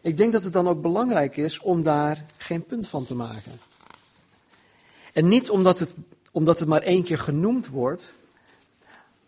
Ik 0.02 0.16
denk 0.16 0.32
dat 0.32 0.44
het 0.44 0.52
dan 0.52 0.68
ook 0.68 0.82
belangrijk 0.82 1.36
is 1.36 1.58
om 1.58 1.82
daar 1.82 2.24
geen 2.36 2.64
punt 2.64 2.88
van 2.88 3.04
te 3.04 3.14
maken. 3.14 3.60
En 5.12 5.28
niet 5.28 5.50
omdat 5.50 5.78
het, 5.78 5.90
omdat 6.30 6.58
het 6.58 6.68
maar 6.68 6.82
één 6.82 7.02
keer 7.02 7.18
genoemd 7.18 7.66
wordt, 7.66 8.12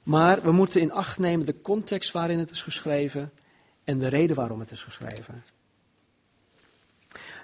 maar 0.03 0.43
we 0.43 0.53
moeten 0.53 0.81
in 0.81 0.93
acht 0.93 1.19
nemen 1.19 1.47
de 1.47 1.61
context 1.61 2.13
waarin 2.13 2.39
het 2.39 2.51
is 2.51 2.63
geschreven 2.63 3.33
en 3.85 3.99
de 3.99 4.09
reden 4.09 4.37
waarom 4.37 4.61
het 4.61 4.71
is 4.71 4.83
geschreven. 4.83 5.45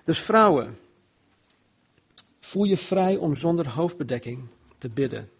Dus 0.04 0.18
vrouwen, 0.18 0.78
voel 2.40 2.64
je 2.64 2.76
vrij 2.76 3.16
om 3.16 3.36
zonder 3.36 3.68
hoofdbedekking 3.68 4.46
te 4.78 4.88
bidden 4.88 5.30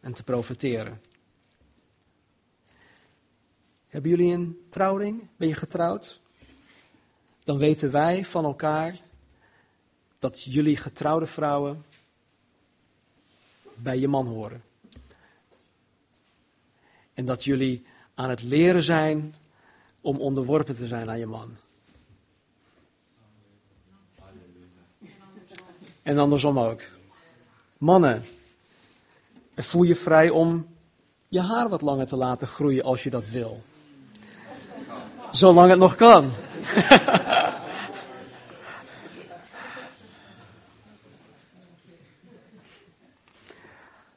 en 0.00 0.12
te 0.12 0.22
profiteren. 0.22 1.00
Hebben 3.92 4.10
jullie 4.10 4.32
een 4.32 4.66
trouwring? 4.68 5.28
Ben 5.36 5.48
je 5.48 5.54
getrouwd? 5.54 6.20
Dan 7.44 7.58
weten 7.58 7.90
wij 7.90 8.24
van 8.24 8.44
elkaar 8.44 8.98
dat 10.18 10.42
jullie 10.42 10.76
getrouwde 10.76 11.26
vrouwen 11.26 11.84
bij 13.74 13.98
je 13.98 14.08
man 14.08 14.26
horen. 14.26 14.62
En 17.14 17.24
dat 17.24 17.44
jullie 17.44 17.86
aan 18.14 18.30
het 18.30 18.42
leren 18.42 18.82
zijn 18.82 19.34
om 20.00 20.20
onderworpen 20.20 20.76
te 20.76 20.86
zijn 20.86 21.10
aan 21.10 21.18
je 21.18 21.26
man. 21.26 21.56
En 26.02 26.18
andersom 26.18 26.58
ook. 26.58 26.80
Mannen, 27.78 28.24
voel 29.54 29.82
je 29.82 29.96
vrij 29.96 30.30
om 30.30 30.66
je 31.28 31.40
haar 31.40 31.68
wat 31.68 31.82
langer 31.82 32.06
te 32.06 32.16
laten 32.16 32.46
groeien 32.46 32.84
als 32.84 33.02
je 33.02 33.10
dat 33.10 33.28
wil. 33.28 33.62
Zolang 35.32 35.70
het 35.70 35.78
nog 35.78 35.94
kan. 35.94 36.30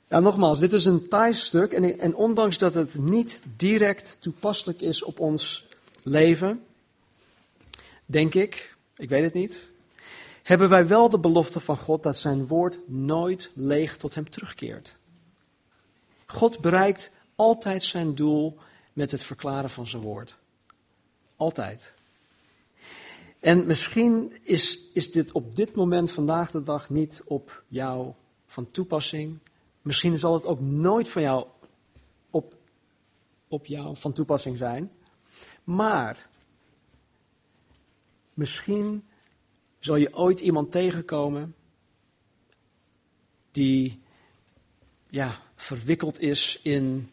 Ja, 0.08 0.20
nogmaals, 0.20 0.60
dit 0.60 0.74
is 0.74 0.86
een 0.86 1.08
taai 1.08 1.34
stuk 1.34 1.72
en, 1.72 2.00
en 2.00 2.16
ondanks 2.16 2.58
dat 2.58 2.74
het 2.74 2.98
niet 2.98 3.42
direct 3.56 4.18
toepasselijk 4.20 4.82
is 4.82 5.04
op 5.04 5.20
ons 5.20 5.68
leven, 6.04 6.66
denk 8.06 8.34
ik, 8.34 8.76
ik 8.98 9.10
weet 9.10 9.24
het 9.24 9.34
niet, 9.34 9.66
hebben 10.44 10.70
wij 10.70 10.88
wel 10.88 11.10
de 11.10 11.20
belofte 11.20 11.60
van 11.60 11.78
God 11.78 12.04
dat 12.04 12.18
zijn 12.18 12.48
woord 12.48 12.80
nooit 12.86 13.50
leeg 13.54 13.98
tot 13.98 14.16
hem 14.16 14.30
terugkeert. 14.30 14.96
God 16.26 16.60
bereikt 16.60 17.12
altijd 17.36 17.84
zijn 17.84 18.16
doel 18.16 18.58
met 18.94 19.12
het 19.12 19.24
verklaren 19.24 19.70
van 19.70 19.88
zijn 19.88 20.02
woord. 20.02 20.36
Altijd. 21.36 21.94
En 23.40 23.66
misschien 23.66 24.34
is, 24.44 24.90
is 24.94 25.12
dit 25.12 25.32
op 25.32 25.56
dit 25.56 25.76
moment 25.76 26.12
vandaag 26.12 26.52
de 26.52 26.64
dag 26.64 26.90
niet 26.90 27.24
op 27.26 27.64
jou 27.68 28.14
van 28.46 28.72
toepassing. 28.72 29.38
Misschien 29.82 30.20
zal 30.20 30.34
het 30.34 30.46
ook 30.46 30.60
nooit 30.60 31.10
van 31.10 31.22
jou 31.22 31.48
op, 32.30 32.56
op 33.48 33.66
jou 33.66 33.98
van 33.98 34.14
toepassing 34.14 34.58
zijn. 34.58 34.92
Maar 35.64 36.30
misschien 38.34 39.04
zal 39.80 39.96
je 39.96 40.16
ooit 40.16 40.40
iemand 40.40 40.72
tegenkomen 40.72 41.56
die 43.52 44.02
ja, 45.10 45.42
verwikkeld 45.56 46.20
is 46.20 46.60
in 46.62 47.10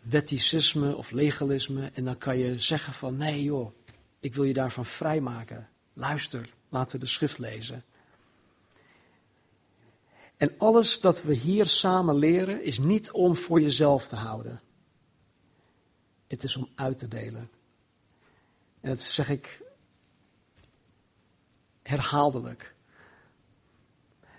wetticisme 0.00 0.96
of 0.96 1.10
legalisme. 1.10 1.90
En 1.94 2.04
dan 2.04 2.18
kan 2.18 2.38
je 2.38 2.60
zeggen 2.60 2.92
van 2.92 3.16
nee 3.16 3.42
joh, 3.42 3.72
ik 4.20 4.34
wil 4.34 4.44
je 4.44 4.52
daarvan 4.52 4.86
vrijmaken. 4.86 5.68
Luister, 5.92 6.48
laten 6.68 6.92
we 6.92 7.04
de 7.04 7.10
schrift 7.10 7.38
lezen. 7.38 7.84
En 10.36 10.54
alles 10.58 11.00
dat 11.00 11.22
we 11.22 11.34
hier 11.34 11.66
samen 11.66 12.14
leren 12.14 12.64
is 12.64 12.78
niet 12.78 13.10
om 13.10 13.36
voor 13.36 13.60
jezelf 13.60 14.08
te 14.08 14.16
houden. 14.16 14.60
Het 16.26 16.42
is 16.42 16.56
om 16.56 16.68
uit 16.74 16.98
te 16.98 17.08
delen. 17.08 17.50
En 18.80 18.88
dat 18.88 19.00
zeg 19.00 19.28
ik 19.28 19.62
herhaaldelijk. 21.82 22.74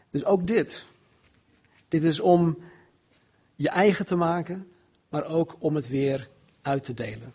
Dus 0.10 0.26
ook 0.26 0.48
dit. 0.48 0.86
Dit 1.88 2.04
is 2.04 2.20
om 2.20 2.58
je 3.56 3.70
eigen 3.70 4.06
te 4.06 4.16
maken, 4.16 4.72
maar 5.12 5.26
ook 5.26 5.56
om 5.60 5.76
het 5.76 5.88
weer 5.88 6.30
uit 6.62 6.84
te 6.84 6.94
delen. 6.94 7.34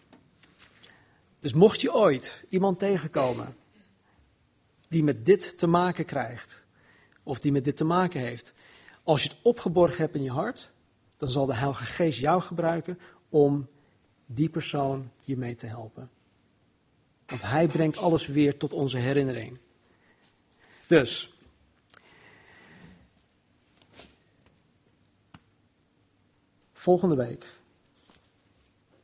Dus 1.41 1.53
mocht 1.53 1.81
je 1.81 1.95
ooit 1.95 2.45
iemand 2.49 2.79
tegenkomen 2.79 3.57
die 4.89 5.03
met 5.03 5.27
dit 5.27 5.59
te 5.59 5.67
maken 5.67 6.05
krijgt, 6.05 6.63
of 7.23 7.41
die 7.41 7.53
met 7.53 7.65
dit 7.65 7.77
te 7.77 7.85
maken 7.85 8.21
heeft, 8.21 8.53
als 9.03 9.23
je 9.23 9.29
het 9.29 9.39
opgeborgen 9.43 9.99
hebt 9.99 10.15
in 10.15 10.23
je 10.23 10.31
hart, 10.31 10.73
dan 11.17 11.29
zal 11.29 11.47
de 11.47 11.55
Heilige 11.55 11.85
Geest 11.85 12.19
jou 12.19 12.43
gebruiken 12.43 12.99
om 13.29 13.69
die 14.27 14.49
persoon 14.49 15.11
je 15.25 15.37
mee 15.37 15.55
te 15.55 15.67
helpen. 15.67 16.11
Want 17.27 17.43
Hij 17.43 17.67
brengt 17.67 17.99
alles 17.99 18.27
weer 18.27 18.57
tot 18.57 18.73
onze 18.73 18.99
herinnering. 18.99 19.59
Dus, 20.87 21.35
volgende 26.73 27.17
week 27.17 27.56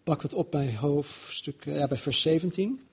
pakken 0.03 0.28
we 0.30 0.36
het 0.36 0.44
op 0.44 0.50
bij 0.50 0.76
hoofdstuk, 0.76 1.64
ja, 1.64 1.88
bij 1.88 1.98
vers 1.98 2.20
17. 2.20 2.86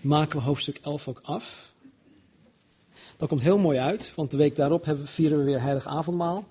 Maken 0.00 0.38
we 0.38 0.44
hoofdstuk 0.44 0.78
11 0.82 1.08
ook 1.08 1.20
af. 1.22 1.72
Dat 3.16 3.28
komt 3.28 3.40
heel 3.40 3.58
mooi 3.58 3.78
uit, 3.78 4.14
want 4.14 4.30
de 4.30 4.36
week 4.36 4.56
daarop 4.56 4.84
hebben, 4.84 5.06
vieren 5.06 5.38
we 5.38 5.44
weer 5.44 5.60
Heilig 5.60 5.86
Avondmaal. 5.86 6.44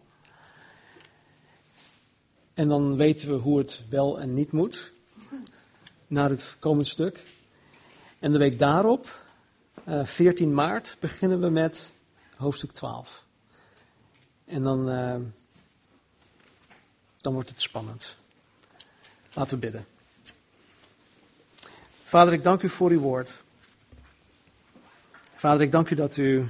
En 2.53 2.67
dan 2.67 2.95
weten 2.95 3.29
we 3.29 3.33
hoe 3.33 3.57
het 3.57 3.81
wel 3.89 4.19
en 4.19 4.33
niet 4.33 4.51
moet. 4.51 4.91
Naar 6.07 6.29
het 6.29 6.55
komend 6.59 6.87
stuk. 6.87 7.25
En 8.19 8.31
de 8.31 8.37
week 8.37 8.59
daarop, 8.59 9.19
14 10.03 10.47
eh, 10.47 10.53
maart, 10.53 10.97
beginnen 10.99 11.41
we 11.41 11.49
met 11.49 11.91
hoofdstuk 12.35 12.71
12. 12.71 13.25
En 14.45 14.63
dan, 14.63 14.89
uh, 14.89 15.15
dan 17.17 17.33
wordt 17.33 17.49
het 17.49 17.61
spannend. 17.61 18.15
Laten 19.33 19.59
we 19.59 19.65
bidden. 19.65 19.85
Vader, 22.03 22.33
ik 22.33 22.43
dank 22.43 22.61
u 22.61 22.69
voor 22.69 22.89
uw 22.89 22.99
woord. 22.99 23.35
Vader, 25.35 25.61
ik 25.61 25.71
dank 25.71 25.89
u 25.89 25.95
dat 25.95 26.17
u 26.17 26.49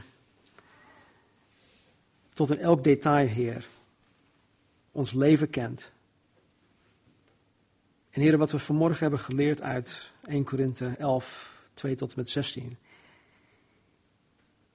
tot 2.33 2.51
in 2.51 2.59
elk 2.59 2.83
detail, 2.83 3.27
Heer, 3.27 3.67
ons 4.91 5.11
leven 5.11 5.49
kent. 5.49 5.89
En 8.09 8.21
Heer, 8.21 8.37
wat 8.37 8.51
we 8.51 8.59
vanmorgen 8.59 8.99
hebben 8.99 9.19
geleerd 9.19 9.61
uit 9.61 10.11
1 10.25 10.43
Korinthe 10.43 10.95
11, 10.97 11.53
2 11.73 11.95
tot 11.95 12.09
en 12.09 12.15
met 12.17 12.29
16. 12.29 12.77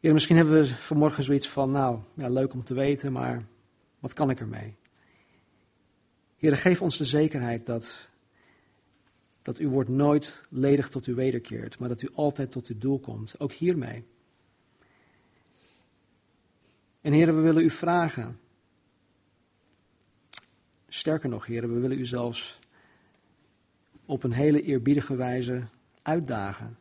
Heer, 0.00 0.12
misschien 0.12 0.36
hebben 0.36 0.62
we 0.62 0.74
vanmorgen 0.74 1.24
zoiets 1.24 1.48
van, 1.48 1.70
nou, 1.70 1.98
ja, 2.14 2.28
leuk 2.28 2.52
om 2.52 2.64
te 2.64 2.74
weten, 2.74 3.12
maar 3.12 3.44
wat 3.98 4.12
kan 4.12 4.30
ik 4.30 4.40
ermee? 4.40 4.76
Heer, 6.36 6.56
geef 6.56 6.82
ons 6.82 6.96
de 6.96 7.04
zekerheid 7.04 7.66
dat, 7.66 8.08
dat 9.42 9.58
uw 9.58 9.70
woord 9.70 9.88
nooit 9.88 10.44
ledig 10.48 10.88
tot 10.88 11.06
u 11.06 11.14
wederkeert, 11.14 11.78
maar 11.78 11.88
dat 11.88 12.02
u 12.02 12.08
altijd 12.14 12.50
tot 12.50 12.66
uw 12.66 12.78
doel 12.78 12.98
komt, 12.98 13.40
ook 13.40 13.52
hiermee. 13.52 14.04
En 17.00 17.12
heren, 17.12 17.36
we 17.36 17.40
willen 17.40 17.62
u 17.62 17.70
vragen. 17.70 18.40
Sterker 20.88 21.28
nog, 21.28 21.46
heren, 21.46 21.74
we 21.74 21.80
willen 21.80 21.98
u 21.98 22.06
zelfs 22.06 22.58
op 24.04 24.22
een 24.22 24.32
hele 24.32 24.62
eerbiedige 24.62 25.16
wijze 25.16 25.66
uitdagen. 26.02 26.78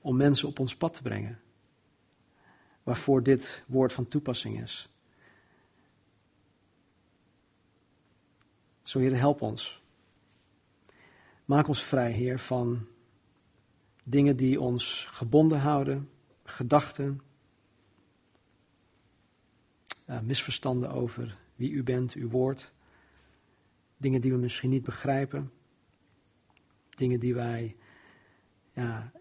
Om 0.00 0.16
mensen 0.16 0.48
op 0.48 0.58
ons 0.58 0.76
pad 0.76 0.94
te 0.94 1.02
brengen. 1.02 1.40
Waarvoor 2.82 3.22
dit 3.22 3.64
woord 3.66 3.92
van 3.92 4.08
toepassing 4.08 4.62
is. 4.62 4.88
Zo, 8.90 8.98
Heer, 8.98 9.16
help 9.16 9.42
ons. 9.42 9.82
Maak 11.44 11.68
ons 11.68 11.82
vrij, 11.82 12.12
Heer, 12.12 12.38
van 12.38 12.86
dingen 14.04 14.36
die 14.36 14.60
ons 14.60 15.06
gebonden 15.10 15.60
houden, 15.60 16.10
gedachten, 16.44 17.20
uh, 20.06 20.20
misverstanden 20.20 20.90
over 20.90 21.38
wie 21.54 21.70
u 21.70 21.82
bent, 21.82 22.12
uw 22.12 22.28
woord. 22.28 22.72
Dingen 23.96 24.20
die 24.20 24.32
we 24.32 24.38
misschien 24.38 24.70
niet 24.70 24.82
begrijpen. 24.82 25.52
Dingen 26.88 27.20
die 27.20 27.34
wij 27.34 27.76
ja, 28.72 29.12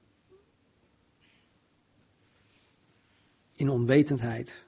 in 3.55 3.69
onwetendheid 3.69 4.65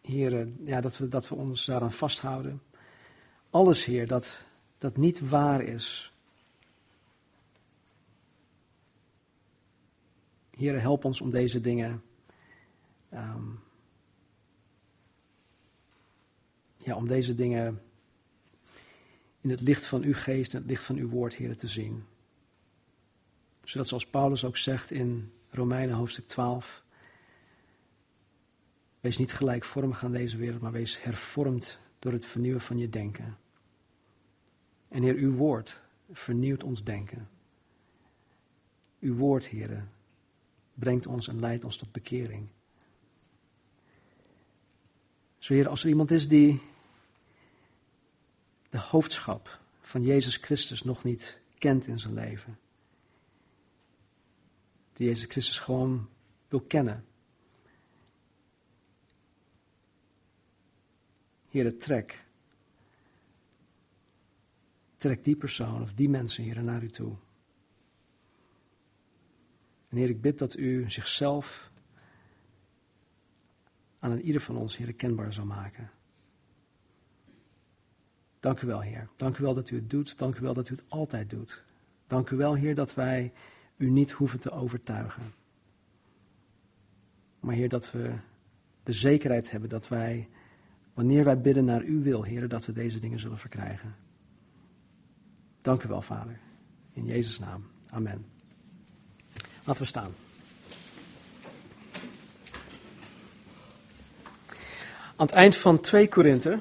Heer, 0.00 0.48
ja, 0.62 0.80
dat, 0.80 0.96
we, 0.96 1.08
dat 1.08 1.28
we 1.28 1.34
ons 1.34 1.64
daaraan 1.64 1.92
vasthouden. 1.92 2.60
Alles, 3.56 3.84
Heer, 3.84 4.06
dat, 4.06 4.38
dat 4.78 4.96
niet 4.96 5.28
waar 5.28 5.62
is. 5.62 6.12
Heer, 10.50 10.80
help 10.80 11.04
ons 11.04 11.20
om 11.20 11.30
deze 11.30 11.60
dingen 11.60 12.02
um, 13.12 13.60
ja, 16.76 16.96
om 16.96 17.08
deze 17.08 17.34
dingen 17.34 17.82
in 19.40 19.50
het 19.50 19.60
licht 19.60 19.86
van 19.86 20.02
uw 20.02 20.14
geest 20.14 20.54
en 20.54 20.60
het 20.60 20.70
licht 20.70 20.84
van 20.84 20.96
uw 20.96 21.08
woord, 21.08 21.34
Heer, 21.34 21.56
te 21.56 21.68
zien. 21.68 22.04
Zodat, 23.64 23.88
zoals 23.88 24.06
Paulus 24.06 24.44
ook 24.44 24.56
zegt 24.56 24.90
in 24.90 25.32
Romeinen 25.50 25.94
hoofdstuk 25.94 26.28
12, 26.28 26.82
wees 29.00 29.18
niet 29.18 29.32
gelijkvormig 29.32 30.04
aan 30.04 30.12
deze 30.12 30.36
wereld, 30.36 30.60
maar 30.60 30.72
wees 30.72 31.02
hervormd 31.02 31.78
door 31.98 32.12
het 32.12 32.24
vernieuwen 32.26 32.60
van 32.60 32.78
je 32.78 32.88
denken. 32.88 33.44
En 34.88 35.02
Heer, 35.02 35.14
uw 35.14 35.32
woord 35.32 35.80
vernieuwt 36.12 36.62
ons 36.62 36.84
denken. 36.84 37.28
Uw 39.00 39.14
woord, 39.14 39.46
Heer, 39.46 39.88
brengt 40.74 41.06
ons 41.06 41.28
en 41.28 41.40
leidt 41.40 41.64
ons 41.64 41.76
tot 41.76 41.92
bekering. 41.92 42.48
Zo 45.38 45.54
Heer, 45.54 45.68
als 45.68 45.82
er 45.82 45.88
iemand 45.88 46.10
is 46.10 46.28
die 46.28 46.60
de 48.68 48.78
hoofdschap 48.78 49.60
van 49.80 50.02
Jezus 50.02 50.36
Christus 50.36 50.82
nog 50.82 51.04
niet 51.04 51.38
kent 51.58 51.86
in 51.86 51.98
zijn 51.98 52.14
leven. 52.14 52.58
Die 54.92 55.06
Jezus 55.06 55.24
Christus 55.28 55.58
gewoon 55.58 56.08
wil 56.48 56.60
kennen. 56.60 57.04
Heer, 61.50 61.78
trek. 61.78 62.25
Trek 64.96 65.24
die 65.24 65.36
persoon 65.36 65.82
of 65.82 65.92
die 65.92 66.08
mensen, 66.08 66.44
Heer, 66.44 66.62
naar 66.62 66.82
u 66.82 66.88
toe. 66.88 67.16
En 69.88 69.96
Heer, 69.96 70.08
ik 70.08 70.20
bid 70.20 70.38
dat 70.38 70.56
u 70.56 70.90
zichzelf 70.90 71.70
aan 73.98 74.18
ieder 74.18 74.40
van 74.40 74.56
ons, 74.56 74.76
Heer, 74.76 74.94
kenbaar 74.94 75.32
zal 75.32 75.44
maken. 75.44 75.90
Dank 78.40 78.60
u 78.60 78.66
wel, 78.66 78.80
Heer. 78.80 79.08
Dank 79.16 79.38
u 79.38 79.42
wel 79.42 79.54
dat 79.54 79.70
u 79.70 79.76
het 79.76 79.90
doet. 79.90 80.18
Dank 80.18 80.38
u 80.38 80.40
wel 80.40 80.54
dat 80.54 80.68
u 80.68 80.74
het 80.74 80.84
altijd 80.88 81.30
doet. 81.30 81.62
Dank 82.06 82.30
u 82.30 82.36
wel, 82.36 82.54
Heer, 82.54 82.74
dat 82.74 82.94
wij 82.94 83.32
u 83.76 83.90
niet 83.90 84.10
hoeven 84.10 84.40
te 84.40 84.50
overtuigen. 84.50 85.22
Maar 87.40 87.54
Heer, 87.54 87.68
dat 87.68 87.92
we 87.92 88.14
de 88.82 88.92
zekerheid 88.92 89.50
hebben 89.50 89.68
dat 89.68 89.88
wij, 89.88 90.28
wanneer 90.94 91.24
wij 91.24 91.40
bidden 91.40 91.64
naar 91.64 91.82
uw 91.82 92.02
wil, 92.02 92.22
Heer, 92.22 92.48
dat 92.48 92.66
we 92.66 92.72
deze 92.72 92.98
dingen 92.98 93.20
zullen 93.20 93.38
verkrijgen. 93.38 94.05
Dank 95.66 95.82
u 95.82 95.88
wel, 95.88 96.02
Vader. 96.02 96.38
In 96.92 97.04
Jezus' 97.04 97.38
naam. 97.38 97.66
Amen. 97.90 98.26
Laten 99.64 99.82
we 99.82 99.88
staan. 99.88 100.14
Aan 105.16 105.26
het 105.26 105.30
eind 105.30 105.56
van 105.56 105.80
2 105.80 106.08
Korinthe 106.08 106.60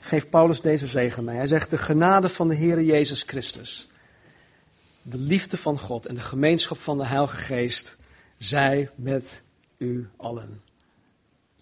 geeft 0.00 0.30
Paulus 0.30 0.60
deze 0.60 0.86
zegen 0.86 1.24
mee. 1.24 1.36
Hij 1.36 1.46
zegt, 1.46 1.70
de 1.70 1.78
genade 1.78 2.28
van 2.28 2.48
de 2.48 2.54
Heer 2.54 2.82
Jezus 2.82 3.22
Christus, 3.22 3.88
de 5.02 5.18
liefde 5.18 5.56
van 5.56 5.78
God 5.78 6.06
en 6.06 6.14
de 6.14 6.20
gemeenschap 6.20 6.78
van 6.78 6.98
de 6.98 7.06
Heilige 7.06 7.36
Geest, 7.36 7.96
zij 8.38 8.90
met 8.94 9.42
u 9.76 10.08
allen. 10.16 10.62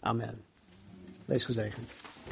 Amen. 0.01 0.45
Wees 1.25 1.45
gezegend. 1.45 1.91